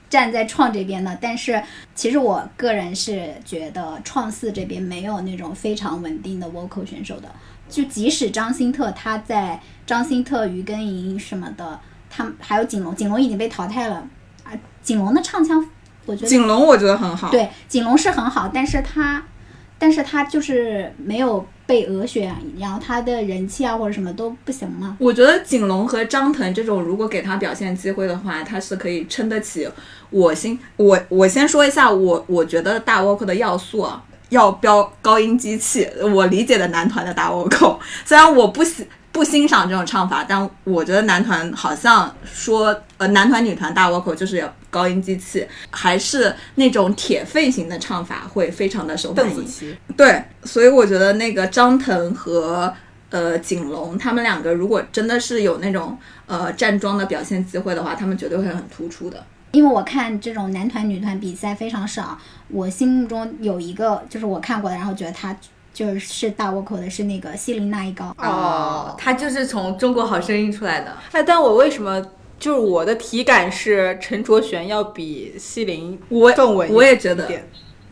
[0.08, 1.62] 站在创这边的，但是
[1.94, 7.28] 其实我个人是觉得创四这边没有那种非常稳定的 vocal 选手的，
[7.68, 14.06] 就即使张新特他在张新特、于根莹什么的，他们还有景龙，景龙已经被淘汰了。
[14.44, 15.68] 啊，景龙的唱腔
[16.04, 19.24] 我觉得景龙我觉得很好，对，景龙是很好，但是他，
[19.78, 24.96] 但是他就是没有被俄选，然后他的人气啊或者什么都不行吗。
[24.98, 29.68] 我觉得景龙和张腾这种，如果给他表现机会的话，他是可以撑得起
[30.10, 30.58] 我先。
[30.76, 35.86] 我我先说一下我我觉得大 vocal 的要素啊，要标高音机器。
[36.14, 49.34] 我理解的男团的大 vocal，虽然我不喜不欣赏这种唱法，但我觉得男团好像说呃男团女团大 vocal 就是有高音机器，还是那种铁肺型的唱法会非常的受欢迎。
[49.34, 52.70] 邓紫棋，对，所以我觉得那个张腾和
[53.08, 55.96] 呃景龙他们两个，如果真的是有那种
[56.26, 59.24] 呃站桩的表现机会的话，他们绝对会很突出的。
[59.52, 65.34] 因为我看这种男团、女团比赛非常少，我心目中有一个就是我看过的，然后觉得他
[65.76, 68.06] 就是大 vocal 的是那个希林娜依高。
[68.16, 70.90] 哦，他就是从中国好声音出来的。
[71.12, 72.02] 哎，但我为什么
[72.38, 77.30] 就是我的体感是陈卓璇要比西林我更稳我也觉得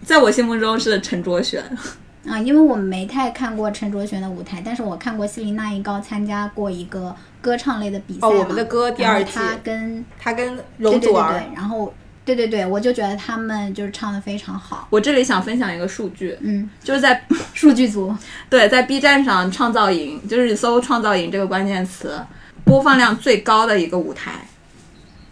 [0.02, 1.62] 在我心目中是陈卓璇，
[2.26, 11.92] 啊，因为我没太看过陈卓璇的舞台，但是我看过希林娜依高参加过一个歌唱类的比赛哦，我们的歌第二季，他跟他跟容祖儿，然后
[12.24, 14.88] 对对对，我就觉得他们就是唱的非常好。
[14.90, 17.22] 我这里想分享一个数据，嗯，就是在
[17.52, 18.14] 数据组，
[18.48, 22.18] 对在 B 站上创造营，就是你搜“创造营”这个关键词，
[22.64, 24.32] 播放量最高的一个舞台，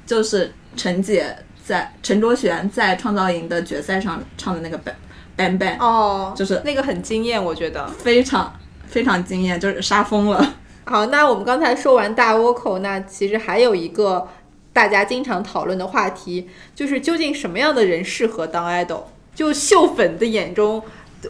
[0.04, 1.34] 就是陈姐
[1.64, 4.92] 在陈卓璇在创造营的决赛上唱的那个 ban
[5.36, 7.86] ban ban，哦，就是那个很惊艳，我觉得。
[7.88, 8.52] 非常
[8.86, 10.54] 非常惊艳，就是杀疯了。
[10.84, 14.28] 好，那我们刚才说完大倭寇，那其实还有一个
[14.72, 19.02] 大家经常讨论的话题，就是究竟什么样的人适合当 idol？
[19.34, 20.82] 就秀粉的眼中，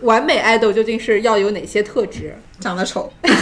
[0.02, 2.36] 完美 idol 究竟是要有哪些特质？
[2.60, 3.32] 长得丑， 对，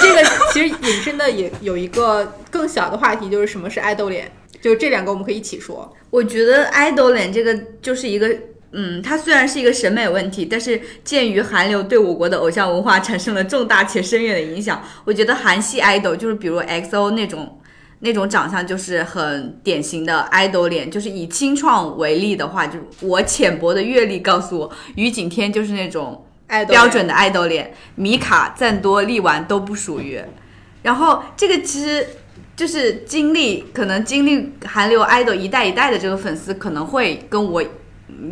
[0.00, 0.22] 这个
[0.52, 4.30] 其实引申的也有一个更小的话题，就是什么是爱豆脸。
[4.60, 5.92] 就这两个我们可以一起说。
[6.10, 8.34] 我觉得爱豆脸这个就是一个，
[8.74, 17.60] 嗯，它虽然是一个审美问题，但是鉴于韩流对我国的偶像文化产生了重大且深远的影响，我觉得韩系爱豆就是比如 XO 那种。
[18.00, 26.26] 那种长相就是很典型的爱豆脸，就是以清创为例的话，就我浅薄的阅历告诉我，于景天就是那种
[26.68, 30.20] 标准的爱豆脸，米卡、赞多、力丸都不属于。
[30.82, 32.06] 然后这个其实
[32.54, 37.64] 就是经历，可能经历韩流爱豆一代一代的这个粉丝可能会跟我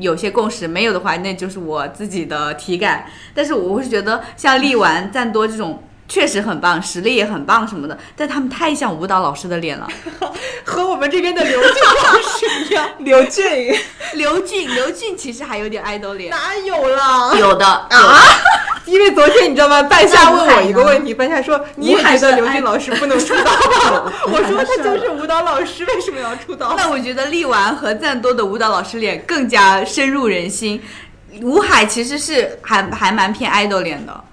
[0.00, 3.06] 有些共识，没有的话那就是我自己的体感。
[3.34, 5.82] 但是我会觉得像力丸、赞多这种。
[6.08, 9.88] 确实很棒，实力也很棒什么的，但他们太像舞蹈老师的脸了，
[10.62, 11.70] 和我们这边的刘俊
[12.04, 12.86] 老师一样。
[13.00, 13.74] 刘俊，
[14.14, 17.34] 刘俊，刘俊其实还有点爱豆脸，哪有了？
[17.38, 17.88] 有的啊！
[18.93, 19.82] 因为昨天你知道吗？
[19.84, 30.80] 半夏问我一个问题，半夏说：“你也觉得刘俊老师不能出道吗？” 我说：“他就是舞蹈老师，为什么要出道？”那我觉得力丸和赞多的舞蹈老师脸更加深入人心。
[31.40, 34.24] 吴海其实是还还蛮偏爱豆脸的。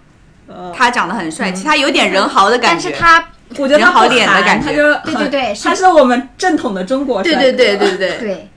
[0.76, 3.26] 他长得很帅气，他有点人豪的感觉，但是他
[3.58, 4.74] 我觉得人豪脸的感觉，
[5.06, 8.50] 对对对，他是我们正统的中国帅，对对对对对对。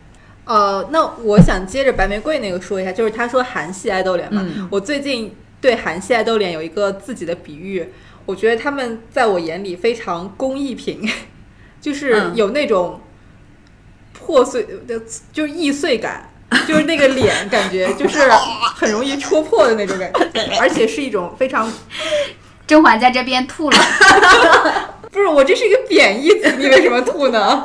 [0.46, 5.32] 呃，那我想接着白玫瑰那个说一下，就是他说韩系爱豆脸嘛，我最近
[5.62, 7.88] 对韩系爱豆脸有一个自己的比喻，
[8.26, 11.10] 我觉得他们在我眼里非常工艺品，
[11.80, 13.00] 就是有那种
[14.12, 15.00] 破碎的，
[15.32, 16.28] 就是易碎感。
[16.68, 18.28] 就是那个脸，感觉就是
[18.76, 21.72] 很容易戳破的那种感觉，而且是一种非常。
[22.68, 23.78] 甄嬛在这边吐了，
[25.10, 27.64] 不是我这是一个贬义词，你为什么吐呢？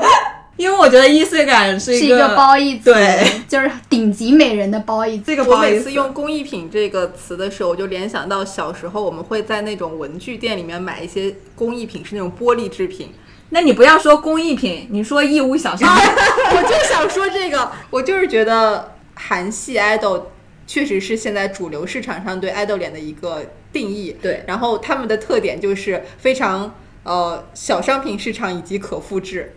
[0.58, 5.24] 因为我觉得易碎感是一个褒义词，对，就是顶级美人的褒义词。
[5.28, 13.12] 这个我每次用工艺品这个词的时候，我就联想到小时候我们会在那种文具店里面买一些工艺品，是那种玻璃制品。
[13.50, 16.06] 那你不要说工艺品，你说义乌小商品。
[16.58, 20.24] 我就想说这个，我就是觉得韩系 idol
[20.66, 24.18] 确实是现在主流市场上对 idol 脸的一个定义。
[24.22, 29.54] 对，然后他们的特点就是非常呃小商品市场以及可复制，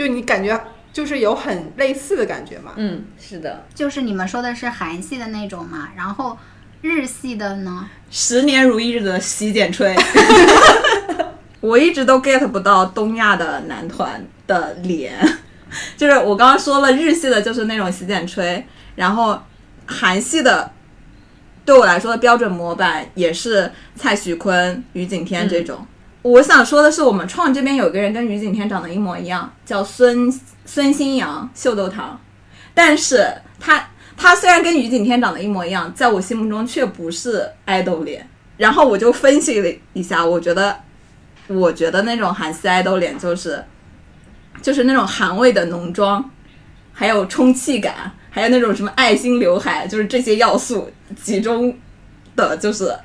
[0.00, 0.58] 就你感觉
[0.94, 2.72] 就是有很类似的感觉嘛。
[2.76, 6.38] 嗯，是的，就是你们说的是韩系的那种嘛，然后
[6.80, 7.86] 日系的呢？
[8.10, 9.94] 十年如一日的洗剪吹。
[11.60, 15.14] 我一直都 get 不到东亚的男团的脸，
[15.98, 19.38] 就是我刚刚说了，日系的就是那种洗剪吹，然后
[19.84, 20.72] 韩系的
[21.66, 25.86] 对我来说的标准模板也是蔡徐坤、于景天这种。
[26.22, 30.32] 我想说的是，我们创这边有个人跟于景天长得一模一样，叫孙
[30.64, 32.20] 孙新阳，秀豆糖，
[32.74, 33.26] 但是
[33.58, 38.28] 他他虽然跟于景天长得一模一样，在我心目中却不是爱豆脸。
[38.56, 40.76] 然后我就分析了一下，我觉得。
[41.48, 43.64] 我觉得那种韩系爱豆脸就是，
[44.62, 46.30] 就是那种韩味的浓妆，
[46.92, 50.88] 还有充气感，还有那种什么爱心刘海，就是这些要素
[51.20, 51.76] 集中
[52.36, 52.96] 的，就是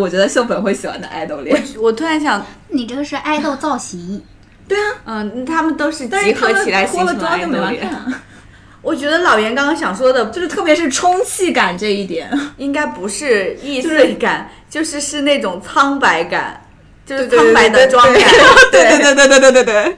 [0.00, 1.62] 我觉得秀粉会喜欢的爱豆脸。
[1.76, 4.22] 我我突然想，你这个是爱豆造型。
[4.66, 7.90] 对啊，嗯，他们都是集合起来形成的爱豆脸。
[8.82, 16.64] 我觉得老袁刚刚想说的，就是特别是充气感这一点，应该不是易碎感，就是是那种苍白感。
[17.06, 18.22] 就是苍白的妆感，
[18.70, 19.96] 对对对对对 对对对，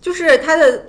[0.00, 0.86] 就是他的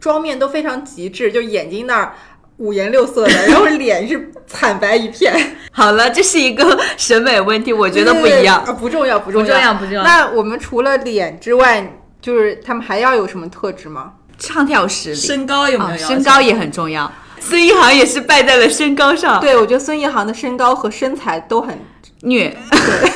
[0.00, 2.14] 妆面都非常极致，就眼睛那儿
[2.58, 5.34] 五颜六色的，然后脸是惨白一片。
[5.70, 10.02] 好了，这是一个审美问题，我觉得不一样啊，不重要，不重要，不重要。
[10.02, 14.14] 那我们除了脸之外，就是他们还要有什么特质吗？
[14.38, 16.06] 唱跳实力，身高有没有？
[16.06, 17.10] 身高也很重要。
[17.38, 19.40] 孙一航也是败在了身高上。
[19.40, 21.78] 对，我觉得孙一航的身高和身材都很
[22.22, 22.48] 虐。
[22.70, 23.12] 对。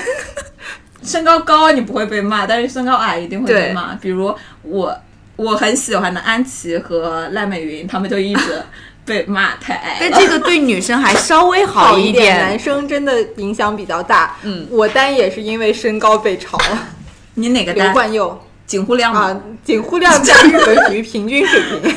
[1.03, 3.95] 身高高你不会被骂，但是身高矮一定会被骂。
[3.95, 4.32] 比如
[4.62, 4.95] 我
[5.36, 8.62] 我很喜欢的安琪和赖美云，他们就一直
[9.11, 9.96] 被骂太矮。
[10.00, 14.36] 但这个对女生还稍微 好一点，男生真的影响比较大。
[14.42, 16.56] 嗯，我单也是因为身高被嘲。
[17.34, 17.86] 你哪个单？
[17.86, 21.94] 刘冠佑、景户亮啊，景户亮在日本属于平均水平。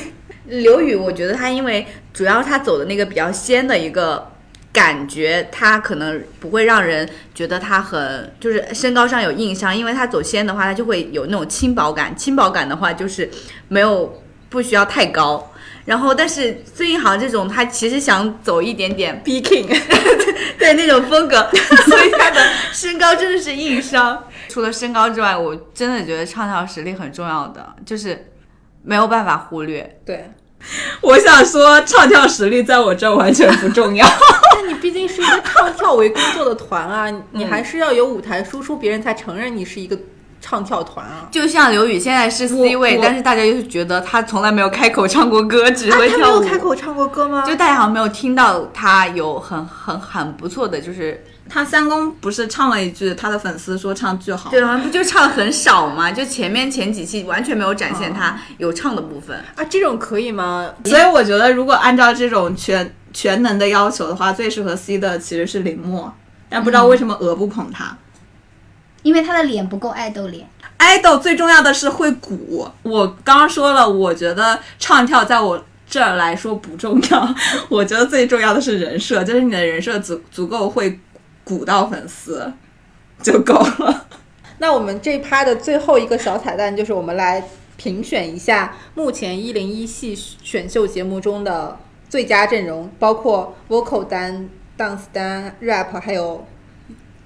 [0.64, 4.30] 刘宇，我觉得他因为主要他走的那个比较仙的一个。
[4.74, 12.18] 感觉他可能不会让人觉得他很就是身高上有印象，因为他走仙的话，他就会有那种轻薄感。
[12.18, 13.30] 轻薄感的话，就是
[13.68, 15.53] 没有不需要太高。
[15.86, 19.68] 然后，但是孙一航这种，他其实想走一点点 B King，
[20.58, 21.50] 对那种风格，
[21.86, 24.24] 所以他的身高真的是硬伤。
[24.48, 28.32] 除了身高之外，我真的觉得唱跳实力很重要的，就是
[28.84, 30.00] 没有办法忽略。
[30.06, 30.32] 对，
[31.02, 34.08] 我想说，唱跳实力在我这儿完全不重要。
[34.56, 39.98] 但你毕竟是一个唱跳为工作的团啊，你你还是要有舞台输出，别人才承认你是一个
[40.44, 41.30] 唱跳团啊。
[41.32, 46.44] 就像刘宇现在是 C 位，但是大家又觉得他从来没有开口唱过歌，只啊他没会跳舞。
[46.44, 47.44] 有开口唱过歌吗？
[47.48, 54.50] 就大家好像没有听到他有很很很不错的，就是他三公不是唱了一句，他的粉丝说唱巨好。
[54.50, 56.12] 对，好像不就唱的很少吗？
[56.12, 59.38] 就前面前几期完全没有展现他有唱的部分。
[59.56, 60.70] 啊，这种可以吗？
[60.84, 66.14] 所以我觉得，如果按照这种全全能的要求的话，最适合 C 的其实是林默，
[66.50, 67.96] 但不知道为什么鹅不捧他。
[69.04, 70.48] 因为他的脸不够爱豆脸。
[70.78, 72.68] 爱豆最重要的是会鼓。
[72.82, 77.36] 我刚刚说了，我觉得唱跳在我这儿来说不重要，
[77.70, 81.00] 我觉得最重要的是人设，就是你的人设足足够会
[81.44, 82.52] 鼓到粉丝
[83.22, 84.08] 就够了。
[84.60, 87.44] 那我们这一趴的最后一个小彩蛋就是我们来
[87.78, 91.78] 评选一下目前一零一系选秀节目中的
[92.10, 96.46] 最佳阵容，包括 vocal 单、dance 单、rap，还有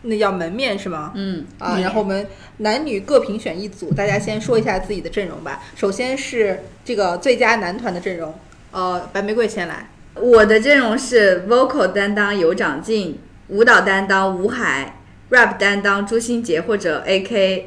[0.07, 1.11] 那叫门面是吗？
[1.15, 2.27] 嗯，啊，然后我们
[2.57, 5.61] 男女各评选一组，大家先说一下自己的阵容吧。
[5.75, 8.33] 首先是这个最佳男团的阵容，
[8.71, 9.89] 呃，白玫瑰先来。
[10.15, 14.99] 我的阵容是 vocal 担当有长进，舞蹈担当吴海
[15.29, 17.61] ，rap 担当朱星杰或者 AK，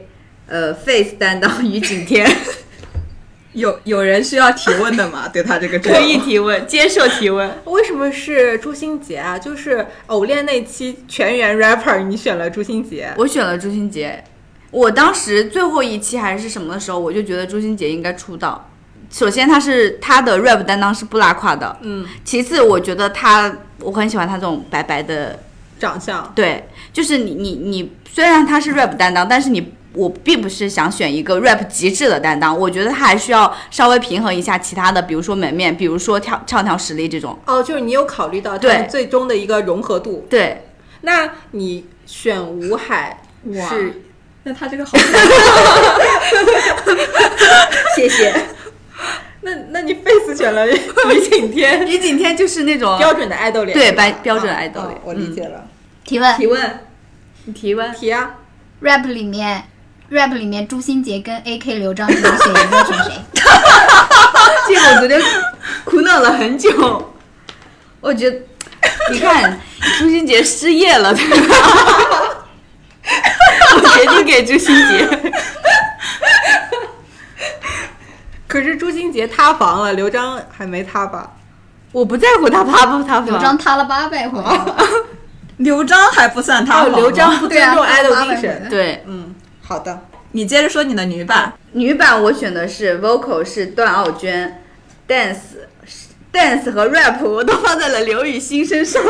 [0.46, 2.28] 呃，face 担当于景天。
[3.60, 5.28] 有有人需要提问的吗？
[5.32, 7.48] 对他这个可以提问，接受提问。
[7.66, 9.38] 为什么是朱星杰啊？
[9.38, 13.12] 就是偶练那期全员 rapper，你选了朱星杰。
[13.16, 14.24] 我选了朱星杰，
[14.70, 18.68] 我当时最后一期还是什么的时候，我就觉得朱星杰应该出道。
[19.10, 25.38] 首先，他是他的 rap 担当是不拉胯的，嗯，其次，我觉得他我很喜欢他这种白白的，
[25.80, 37.38] 长相对，就是你你你，虽然他是 rap 担当，但是你我并不是想选一个 rap 极致的担当，我觉得他还需要稍微平衡一下其他的，比如说门面，比如说跳唱跳实力这种。
[37.46, 40.26] 哦，就是你有考虑到他对们最终的一个融合度。
[40.30, 40.64] 对，
[41.02, 44.02] 那你选吴海哇是？
[44.42, 44.96] 那他这个好，
[47.94, 48.32] 谢谢。
[49.42, 50.74] 那那你 face 选了于
[51.30, 55.66] 景天， 于景天就是那种标准的爱豆脸，对白标标准的爱豆脸我理解了。
[56.04, 56.80] 提问提问，
[57.44, 57.92] 你提问。
[57.92, 58.34] 提啊
[58.82, 59.64] ，，rap 里面
[60.10, 63.12] ，rap 里面朱星杰跟 AK 刘璋，你们选一个选谁？
[64.68, 65.20] 这个我昨天
[65.84, 67.12] 苦恼了很久。
[68.00, 68.40] 我觉得，
[69.10, 69.58] 你看
[69.98, 71.56] 朱星杰失业了，对吧？
[73.74, 75.32] 我决定给朱星杰。
[78.46, 81.30] 可是朱星杰塌房了，刘璋还没塌吧？
[81.92, 84.76] 我不在乎他塌不塌房刘璋塌了八百回了，
[85.58, 88.66] 刘璋还不算塌哦，吗刘璋不尊重 idol 精神。
[88.70, 89.34] 对嗯，
[89.70, 90.00] 好的。
[90.32, 94.64] 你接着说你的女版，女版我选的是 vocal 是段奥娟
[95.08, 95.36] ，dance
[96.32, 99.00] dance 和 rap 我都放在了刘雨欣身上，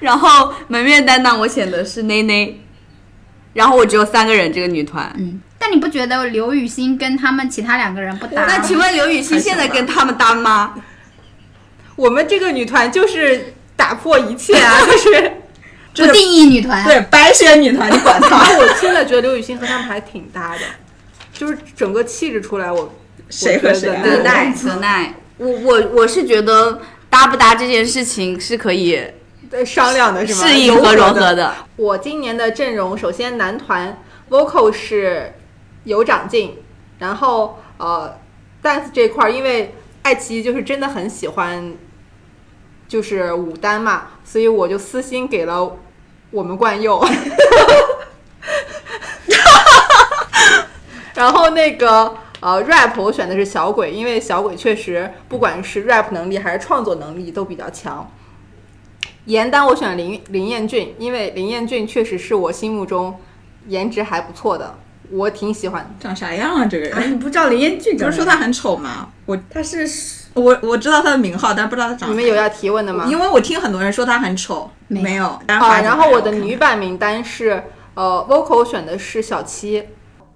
[0.00, 2.60] 然后门面担当我选的是内内，
[3.52, 5.14] 然后我只有三个人这个女团。
[5.16, 8.44] 嗯，但你不觉得刘雨欣跟他们其他两个人不搭？
[8.46, 10.74] 那请问刘雨欣现在跟他们搭吗？
[11.94, 15.32] 我们这个女团就是打破一切啊，就是。
[15.94, 18.38] 不定义女团，对白雪女团，你管然她？
[18.58, 20.60] 我现在觉得刘雨欣和他们还挺搭的，
[21.32, 22.92] 就是整个气质出来，我
[23.28, 29.00] 谁和谁啊我觉得德奈，德奈，我我我是觉得搭不搭这件事情是可以
[29.50, 30.46] 呃商量的是吗？
[30.46, 31.34] 适应和融合的。
[31.34, 31.54] 的。
[31.76, 33.98] 我今年的阵容，首先男团
[34.28, 35.32] vocal 是
[35.84, 36.56] 有长进，
[36.98, 38.16] 然后呃
[38.62, 41.74] dance 这块儿，因为爱奇艺就是真的很喜欢，
[42.86, 45.76] 就是舞担嘛，所以我就私心给了
[46.30, 47.00] 我们惯用。
[51.14, 58.10] 然后那个呃 rap 我选的是小鬼，因为小鬼确实不管是 rap 能力还是创作能力都比较强。
[59.26, 63.14] 颜单我选林林彦俊，因为林彦俊确实是我心目中
[63.68, 64.74] 颜值还不错的，
[65.10, 65.94] 我挺喜欢。
[66.00, 66.64] 长啥样啊？
[66.64, 67.12] 这个人？
[67.12, 69.10] 你不知道林彦俊不是说他很丑吗？
[69.26, 69.86] 我他是
[70.34, 72.10] 我我知道他的名号，但不知道他长。
[72.10, 73.06] 你们有要提问的吗？
[73.08, 75.26] 因为我听很多人说他很丑，没有。
[75.46, 77.62] 啊，然后我的女女版名单是
[77.94, 79.84] 呃，vocal 选的是小七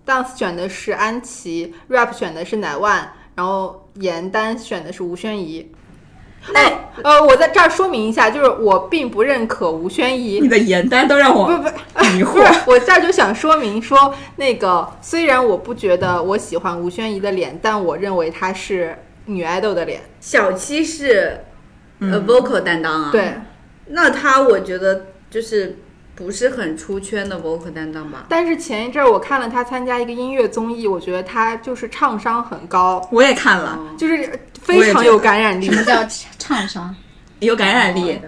[0.06, 5.70] ，dance 选的是安琪，rap 选的是乃万，然后颜单选的是吴宣仪。
[6.52, 6.60] 那
[7.02, 12.44] 呃，我在这儿说明一下，就是我并不认可吴宣仪你的颜单都让我不不迷惑。
[12.66, 18.94] 我这儿就想说明说，那个虽然我不觉得我喜欢吴宣仪的脸，但我认为她是
[19.26, 20.02] 女爱豆的脸。
[20.20, 21.40] 小七是
[22.00, 22.26] 呃嗯。
[22.26, 23.34] vocal 担当啊，，对，
[23.86, 25.78] 那他我觉得就是
[26.14, 28.26] 不是很出圈的 vocal 担当吧？
[28.28, 35.66] 但是前一阵儿我看了他参加一个音乐综艺，我觉得他就是唱商很高，我也看了，就是非常有感染力。
[35.66, 36.04] 什，么叫
[36.38, 36.94] 唱商？
[37.40, 38.20] 有感染力。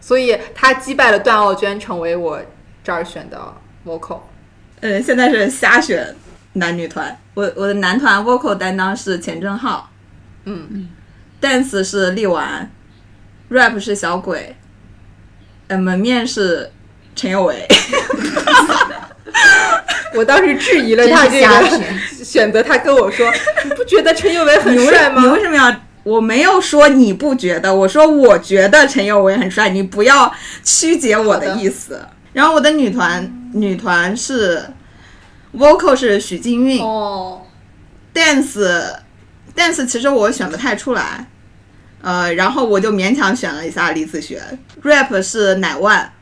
[0.00, 2.40] 所以他击败了段奥娟，成为我
[2.84, 3.54] 这儿选的
[3.84, 4.20] vocal。
[4.80, 6.14] 呃，现在是瞎选
[6.52, 9.90] 男女团，我我的男团 vocal 担当是钱正浩
[10.46, 10.88] 嗯
[11.40, 12.70] ，，dance 是力丸
[13.50, 14.56] ，rap 是小鬼，
[15.68, 16.70] 呃，门面是
[17.14, 17.66] 陈有为。
[20.14, 23.30] 我当时质疑了他这个选选择，他跟我说
[23.64, 25.74] ：“你不觉得陈有为很帅吗你为什么要？
[26.04, 30.32] 我没有说你不觉得，我说我觉得陈有为很帅，你不要
[30.62, 32.00] 曲解我的意思。
[32.32, 34.62] 然后我的女团女团是
[35.54, 37.42] vocal 是许静？”韵、哦
[38.14, 38.94] ，dance
[39.56, 41.26] dance 其实我选不太出来，
[42.02, 44.58] 呃，然后我就勉强选了一下李子璇。
[44.82, 46.12] rap 是乃万，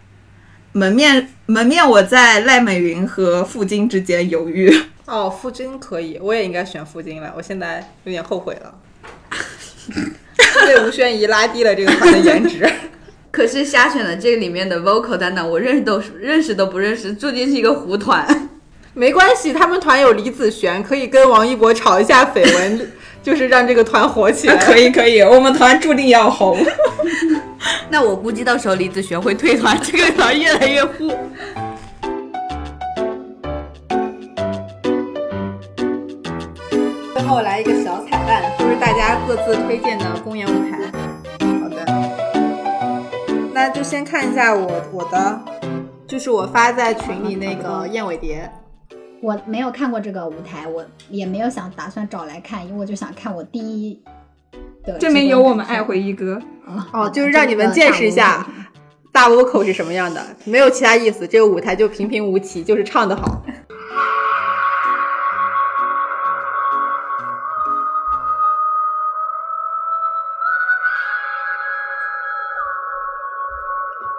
[0.73, 4.75] 门面门面我在赖美云和付菁之间犹豫。
[5.07, 8.75] 哦，傅菁可以，我也应该选傅菁了，我现在有点后悔了，
[10.65, 12.67] 被吴宣仪拉低了这个团的颜值。
[13.31, 18.49] 可是瞎选的这个里面的 vocal 担当，我认识都认识都不认识，注定是一个糊团。
[18.95, 22.93] 没关系，他们团有李子璇，可以跟王一博炒一下绯闻，
[23.25, 24.57] 就是让这个团火起来。
[24.63, 26.59] 可以可以，我们团注定要红。
[27.89, 31.09] 那我估计到时候李子璇会退团，这个团越来越糊。
[37.15, 40.79] 最后来一个小彩蛋，就是大家各自推荐的公演舞台。
[41.63, 41.87] 好的，
[43.55, 45.41] 那就先看一下我我的，
[46.07, 48.51] 就是我发在群里那个燕尾蝶。
[49.25, 53.99] 我没有看过这个舞台，我也没有想打算找来看，因为我就想看我第一
[54.85, 54.99] 的。
[54.99, 58.47] 证明有我们爱回忆哥，啊哦，就是让你们见识一下
[59.11, 63.43] 大 vocal 是什么样的，没有其他意思，这个舞台就平平无奇，就是唱的好。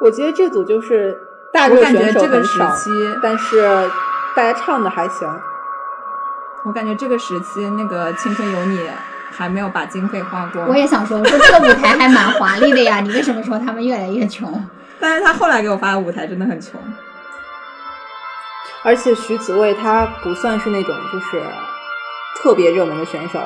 [0.02, 1.15] 我觉得这组就是
[1.53, 2.90] 大热我感觉选手这个时很少，期，
[3.22, 3.88] 但是
[4.36, 5.28] 大家唱的还行。
[6.66, 8.78] 我感觉这个时期那个《青春有你》
[9.32, 10.68] 还没有把经费花光。
[10.68, 14.68] 我也想说，我说这个舞台还蛮华丽的呀，你为什么说他们越来越穷？
[14.99, 16.80] 但是他后来给我发的舞台真的很穷。
[18.84, 21.41] 而且徐子未他不算是那种就是
[22.36, 23.40] 特别热门的选手，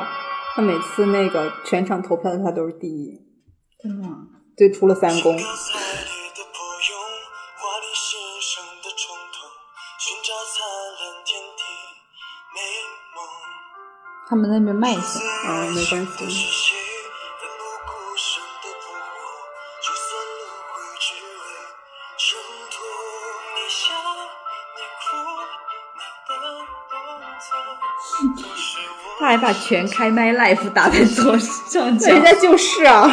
[0.56, 3.22] 他每次那个全场投票的他都是第一，
[3.82, 4.16] 真的吗？
[4.57, 5.38] 对，除了三公。
[23.69, 23.93] 笑，
[24.76, 25.10] 你哭，
[25.95, 26.30] 你的
[26.89, 26.93] 动
[27.39, 27.49] 作，
[28.38, 33.10] 都是我他还把全开麦 live 打在桌上 人，家就是啊，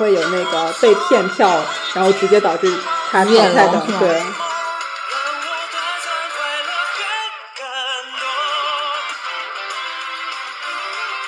[0.00, 1.62] 会有那个被骗票，
[1.92, 2.72] 然后直接导致
[3.10, 4.22] 他淘汰的，对。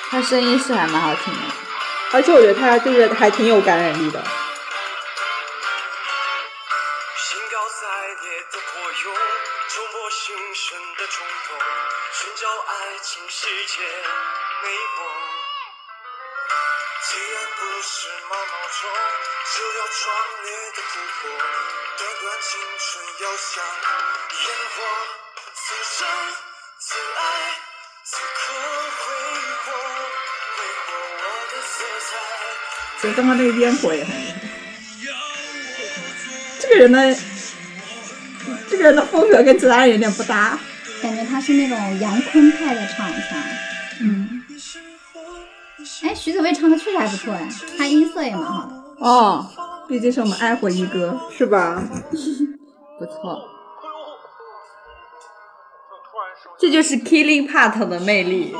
[0.09, 1.39] 他声音是还蛮好听的。
[2.13, 4.19] 而且我觉得他就是还挺有感染力的。
[33.13, 34.35] 刚刚那个烟火也很厉害。
[36.59, 37.15] 这个人的
[38.69, 40.59] 这个人的风格跟其他人有点不搭。
[41.01, 43.37] 感觉他是那种杨坤派的唱腔。
[43.99, 44.41] 嗯，
[46.03, 48.83] 哎，徐子未唱的确实还不错哎，他音色也蛮好的。
[48.99, 49.49] 哦，
[49.87, 51.19] 毕竟是我们爱火一哥。
[51.37, 51.83] 是吧？
[52.97, 53.49] 不错，
[56.57, 58.55] 这就是 Killing Part 的魅力。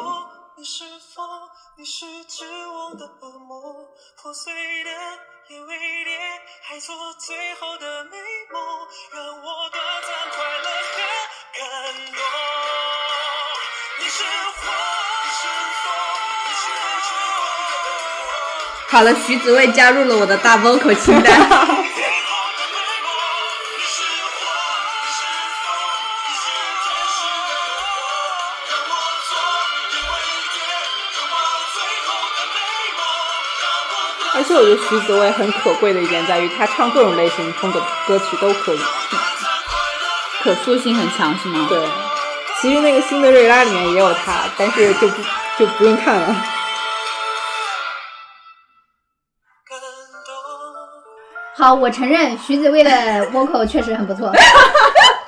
[4.33, 4.51] 碎
[4.83, 4.89] 的
[6.63, 8.17] 还做最后的美
[8.51, 8.59] 梦，
[9.11, 10.97] 让我短暂快乐和
[11.53, 11.61] 感
[12.13, 12.17] 动。
[13.99, 14.61] 你是火，
[15.23, 15.45] 你是
[15.83, 15.85] 风，
[16.47, 16.65] 你是。
[18.89, 21.31] 好了，徐子未加入了我的大 vocal 清单。
[34.63, 38.79] 我觉得徐子未很可贵的一点在于，他唱各种类型风格的歌曲都可以。
[40.41, 41.65] 可塑性很强是吗？
[41.67, 41.85] 对，
[42.61, 45.21] 其实那个辛德瑞拉里面也有他，但是就不
[45.59, 46.33] 就不用看了。
[51.57, 52.89] 好，我承认徐子未的
[53.31, 54.31] vocal 确实很不错。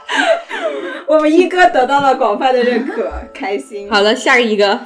[1.08, 3.92] 我们一哥得到了广泛的认可，开心。
[3.92, 4.80] 好了，下一个，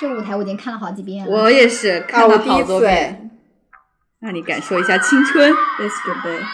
[0.00, 1.30] 这个舞台我已经看了好几遍了。
[1.30, 3.25] 我也是看啊，了好多遍。，
[4.20, 5.52] 让你感受一下青春。
[5.52, 6.46] Let's go, babe。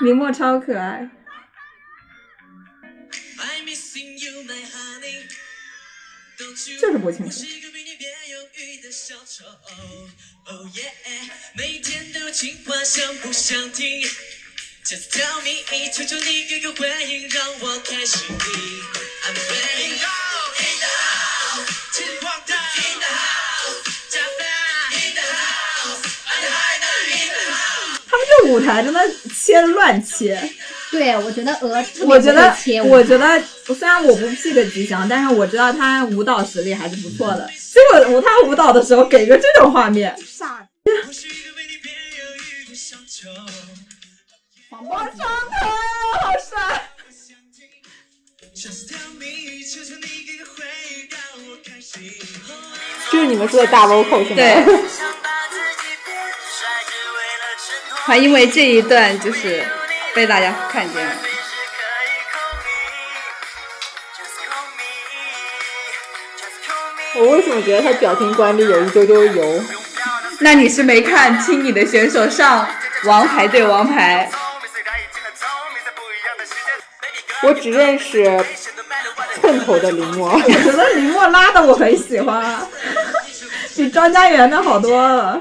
[0.00, 1.08] 明末超可爱
[3.38, 5.28] ，I'm missing you, my honey.
[6.36, 7.46] Don't you 就是不清楚我是。
[7.46, 9.44] 一个比你别犹豫的小丑。
[10.46, 10.90] Oh yeah，
[11.54, 14.02] 每天都有情话想不想听
[14.84, 15.62] ？Just tell me，
[15.92, 18.36] 求求你给个回应，让我开始听。
[19.22, 20.21] I'm ready。
[28.42, 29.00] 这舞台真的
[29.34, 30.50] 切乱切。
[30.90, 37.48] 对，我觉得鹅特别我觉得不会切，我觉得虽然我不 pick 吉祥，但是我知道他舞蹈实力还是不错的。
[37.72, 43.30] 结果他舞蹈的时候给个这种画面，傻我是一个为你别犹豫的小丑。
[44.70, 45.22] 黄暴击。
[46.20, 46.90] 好帅
[48.54, 52.02] ！Just tell me，求求你给个回应，让我开心。
[53.10, 54.36] 这是你们说的大 vocal 是吗？
[54.36, 54.62] 对，
[58.04, 59.64] 还 因为这一段就是
[60.14, 61.12] 被大家看见了。
[67.14, 69.62] 我为什么觉得他表情管理有一丢丢油？
[70.40, 72.66] 那你是没看清你的选手上
[73.04, 74.28] 王牌对王牌，
[77.42, 78.24] 我只认识
[79.40, 80.32] 寸头的林默。
[80.32, 82.66] 我觉得林默拉的我很喜欢啊，
[83.76, 85.40] 比张家元的好多了。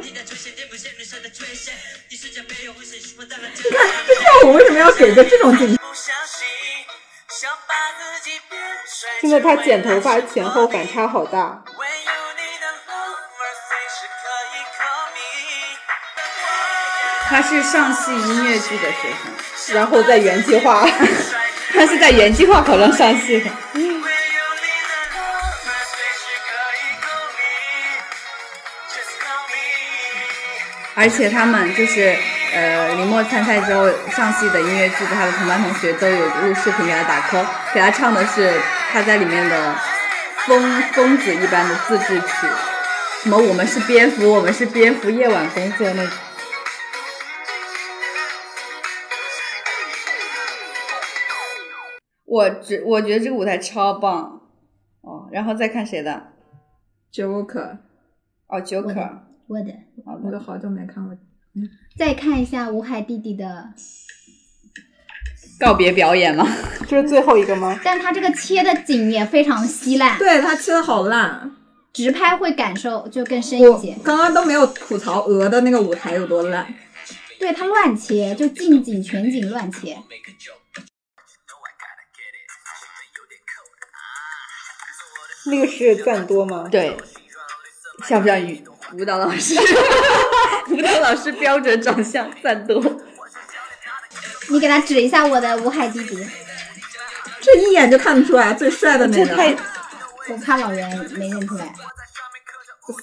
[4.31, 5.83] 你看这跳舞为什么要给个这种镜头？
[9.19, 11.63] 现在他剪头发前后反差好大。
[17.27, 19.09] 他是上戏音乐剧的学
[19.55, 20.85] 生，然后在原计划，
[21.73, 23.49] 他是在原计划考上上戏的。
[30.93, 32.17] 而且他们就是
[32.53, 38.51] 呃，林默参赛之后上戏的音乐剧的他的同班同学都有录视频给他打 call，给他唱的是
[38.91, 39.75] 他在里面的
[40.45, 42.47] 疯疯子一般的自制曲，
[43.23, 46.17] 什么我们是蝙蝠，我们是蝙蝠，夜晚工作那种。
[52.25, 54.41] 我觉我觉得这个舞台超棒
[55.01, 56.33] 哦，然后再看谁的
[57.13, 57.77] Joker，
[58.47, 59.73] 哦，Joker，我的，
[60.23, 61.15] 我都好久没看过。
[61.97, 63.73] 再看一下吴海弟弟的，
[65.59, 66.47] 告别表演吗，
[66.87, 67.79] 这是最后一个吗？
[67.83, 71.51] 但他这个切的景也非常稀烂，对他切的好烂，
[71.93, 73.95] 直拍会感受就更深一些。
[74.03, 76.73] 刚刚都没有吐槽鹅的那个舞台有多烂。
[77.37, 79.97] 对他乱切，就近景全景乱切。
[85.47, 86.67] 那个是赞多吗？
[86.71, 86.95] 对，
[88.07, 88.55] 像不像舞
[88.93, 89.55] 舞蹈老师？
[90.69, 92.81] 舞蹈老师标准长相赞多，
[94.49, 96.27] 你给他指一下我的吴海弟弟，
[97.39, 99.25] 这一眼就看得出来最帅的那个。
[99.25, 99.55] 这太
[100.29, 101.73] 我怕老袁没认出来。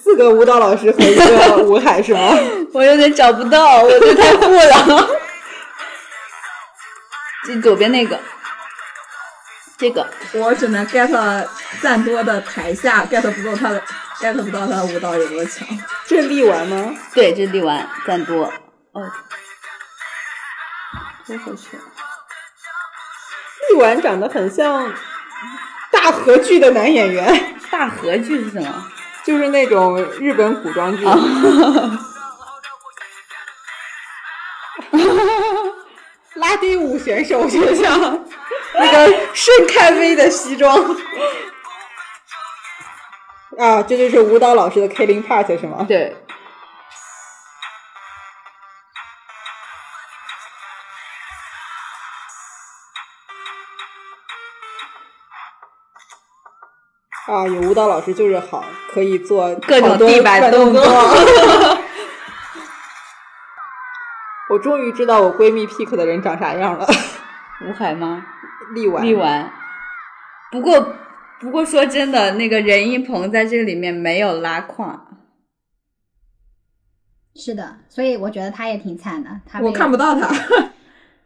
[0.02, 2.36] 四个舞蹈老师和一个吴海是吗？
[2.74, 5.09] 我有点找不到，我这太糊了。
[7.47, 8.18] 这左边那个，
[9.78, 11.48] 这个我只能 get
[11.80, 13.82] 赞多的台下 get 不到他的
[14.20, 15.66] get 不到他舞蹈有多强。
[16.07, 16.95] 这是力丸吗？
[17.15, 18.45] 对，这是力丸赞多。
[18.93, 19.11] 哦，
[21.27, 21.77] 多回去。
[23.70, 24.93] 力丸长得很像
[25.93, 28.86] 大和剧的男演员， 大和剧是什么？
[29.24, 31.05] 就是那种日本古装剧。
[36.35, 38.24] 拉丁舞选手就像
[38.74, 40.97] 那个盛开威的西装。
[43.59, 45.85] 啊，这就是舞蹈老师的 killing part 是吗？
[45.89, 46.16] 对，
[57.26, 60.80] 啊，有舞蹈老师就是好，可以做各种地板动作
[64.51, 66.86] 我终于知道我闺蜜 pick 的人长啥样了，
[67.66, 68.24] 吴海吗？
[68.72, 69.05] 力丸。
[69.05, 69.51] 力丸。
[70.52, 70.94] 不过，
[71.40, 75.06] 不过说真的，那个任一鹏在这里面没有拉胯，
[77.35, 79.40] 是的，所以我觉得他也挺惨的。
[79.47, 80.28] 他我看不到他。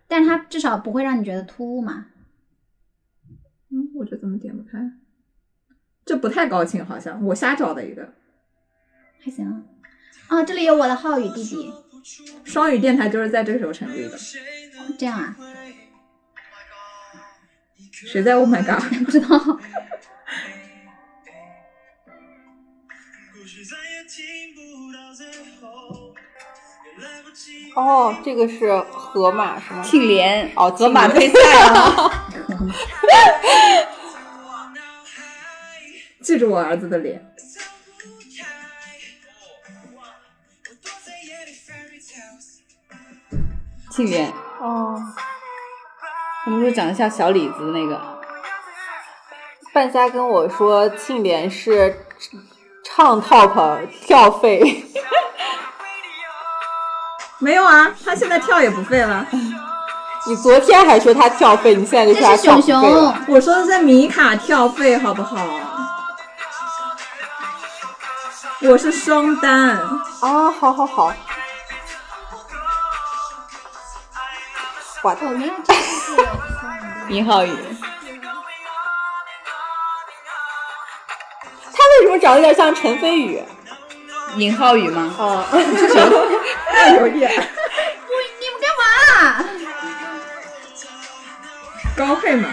[0.07, 2.09] 但他至少不会让你觉得突兀嘛。
[3.71, 4.79] 嗯，我这怎么点不开？
[6.05, 8.13] 这不太高清，好像我瞎找的一个
[9.25, 9.65] 还行。
[10.27, 11.73] 啊，这里有我的浩宇弟弟，
[12.45, 14.19] 双语电台，就是在这个时候成立的。
[14.99, 15.35] 这样啊？
[17.91, 18.83] 谁在？Oh my god！
[19.07, 19.29] 不知道。
[27.75, 29.83] 哦，这个是河马是吗？
[29.83, 32.27] 庆怜哦河马庆怜退赛了。
[36.21, 37.35] 记住 我儿子的脸。
[43.91, 44.99] 庆怜，哦，
[46.45, 48.23] 他们说长得像小李子那个，
[49.75, 52.07] 半夏跟我说庆怜是
[52.85, 54.85] 唱 top 跳废，
[57.39, 59.27] 没有啊，他现在跳也不废了。
[60.27, 62.73] 你昨天还说他跳废，你现在就说他跳不废
[63.29, 65.45] 我说的是米卡跳废，好不好？
[68.63, 69.71] 我是双单，
[70.21, 71.13] 啊，好好好，
[75.03, 76.17] 哇，哦，原来这个是
[77.09, 77.51] 尹浩宇，
[82.01, 83.41] 为什么长得有点像陈飞宇？
[84.37, 85.15] 尹浩宇吗？
[85.19, 89.45] 啊， 有点你们干嘛？
[91.97, 92.49] 高配吗。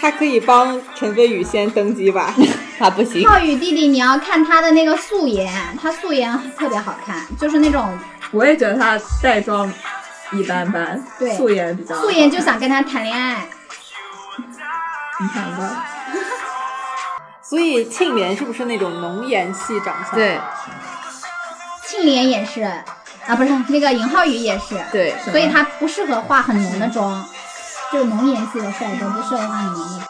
[0.00, 2.34] 他可以帮陈飞宇先登基吧？
[2.78, 5.50] 他不行，浩宇弟弟，你要看他的那个素颜，
[5.80, 7.98] 他素颜特别好看，就是那种
[8.30, 9.72] 我也觉得他带妆
[10.32, 13.46] 一般般，对素颜比较好素颜就想跟他谈恋爱。
[15.20, 15.86] 你看吧，
[17.48, 20.14] 所以庆怜是不是那种浓颜系长相？
[20.14, 20.38] 对
[21.86, 27.24] 庆怜也是啊，不是那个尹浩宇也是，对，所以他不适合化很浓的妆，
[27.92, 30.04] 就是浓颜系的帅哥不适合化很浓的。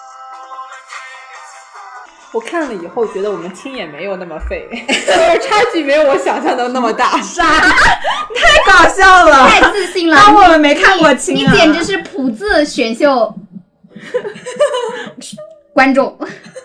[2.33, 7.21] 我看了以后觉得我们青也没有那么废， 就是差距没有我想象的那么大。
[7.21, 7.45] 啥？
[8.35, 9.47] 太搞笑了！
[9.49, 11.53] 太自信了，当我们没看过亲你啊！
[11.55, 13.33] 简直是普字选秀
[15.73, 16.19] 观众。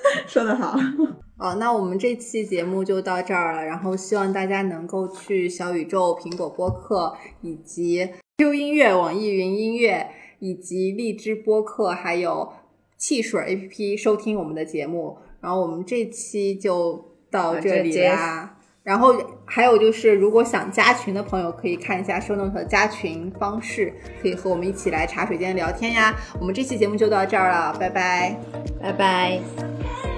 [0.27, 0.77] 说得好。
[1.39, 8.09] 哦，那我们这期节目就到这儿了，然后希望大家能够去小宇宙、苹果播客以及
[8.39, 10.09] Q 音乐、网易云音乐
[10.39, 12.51] 以及荔枝播客，还有
[12.97, 15.17] 汽水 APP 收听我们的节目。
[15.39, 18.58] 然后我们这期就到这里啦。
[18.89, 19.13] 然后
[19.45, 26.15] 还有就是，如果想加群的朋友，可以看一下 show note 的加群方式，可以和我们一起来茶水间聊天呀。
[26.39, 28.35] 我们这期节目就到这儿了，拜拜。
[28.81, 30.08] 拜拜。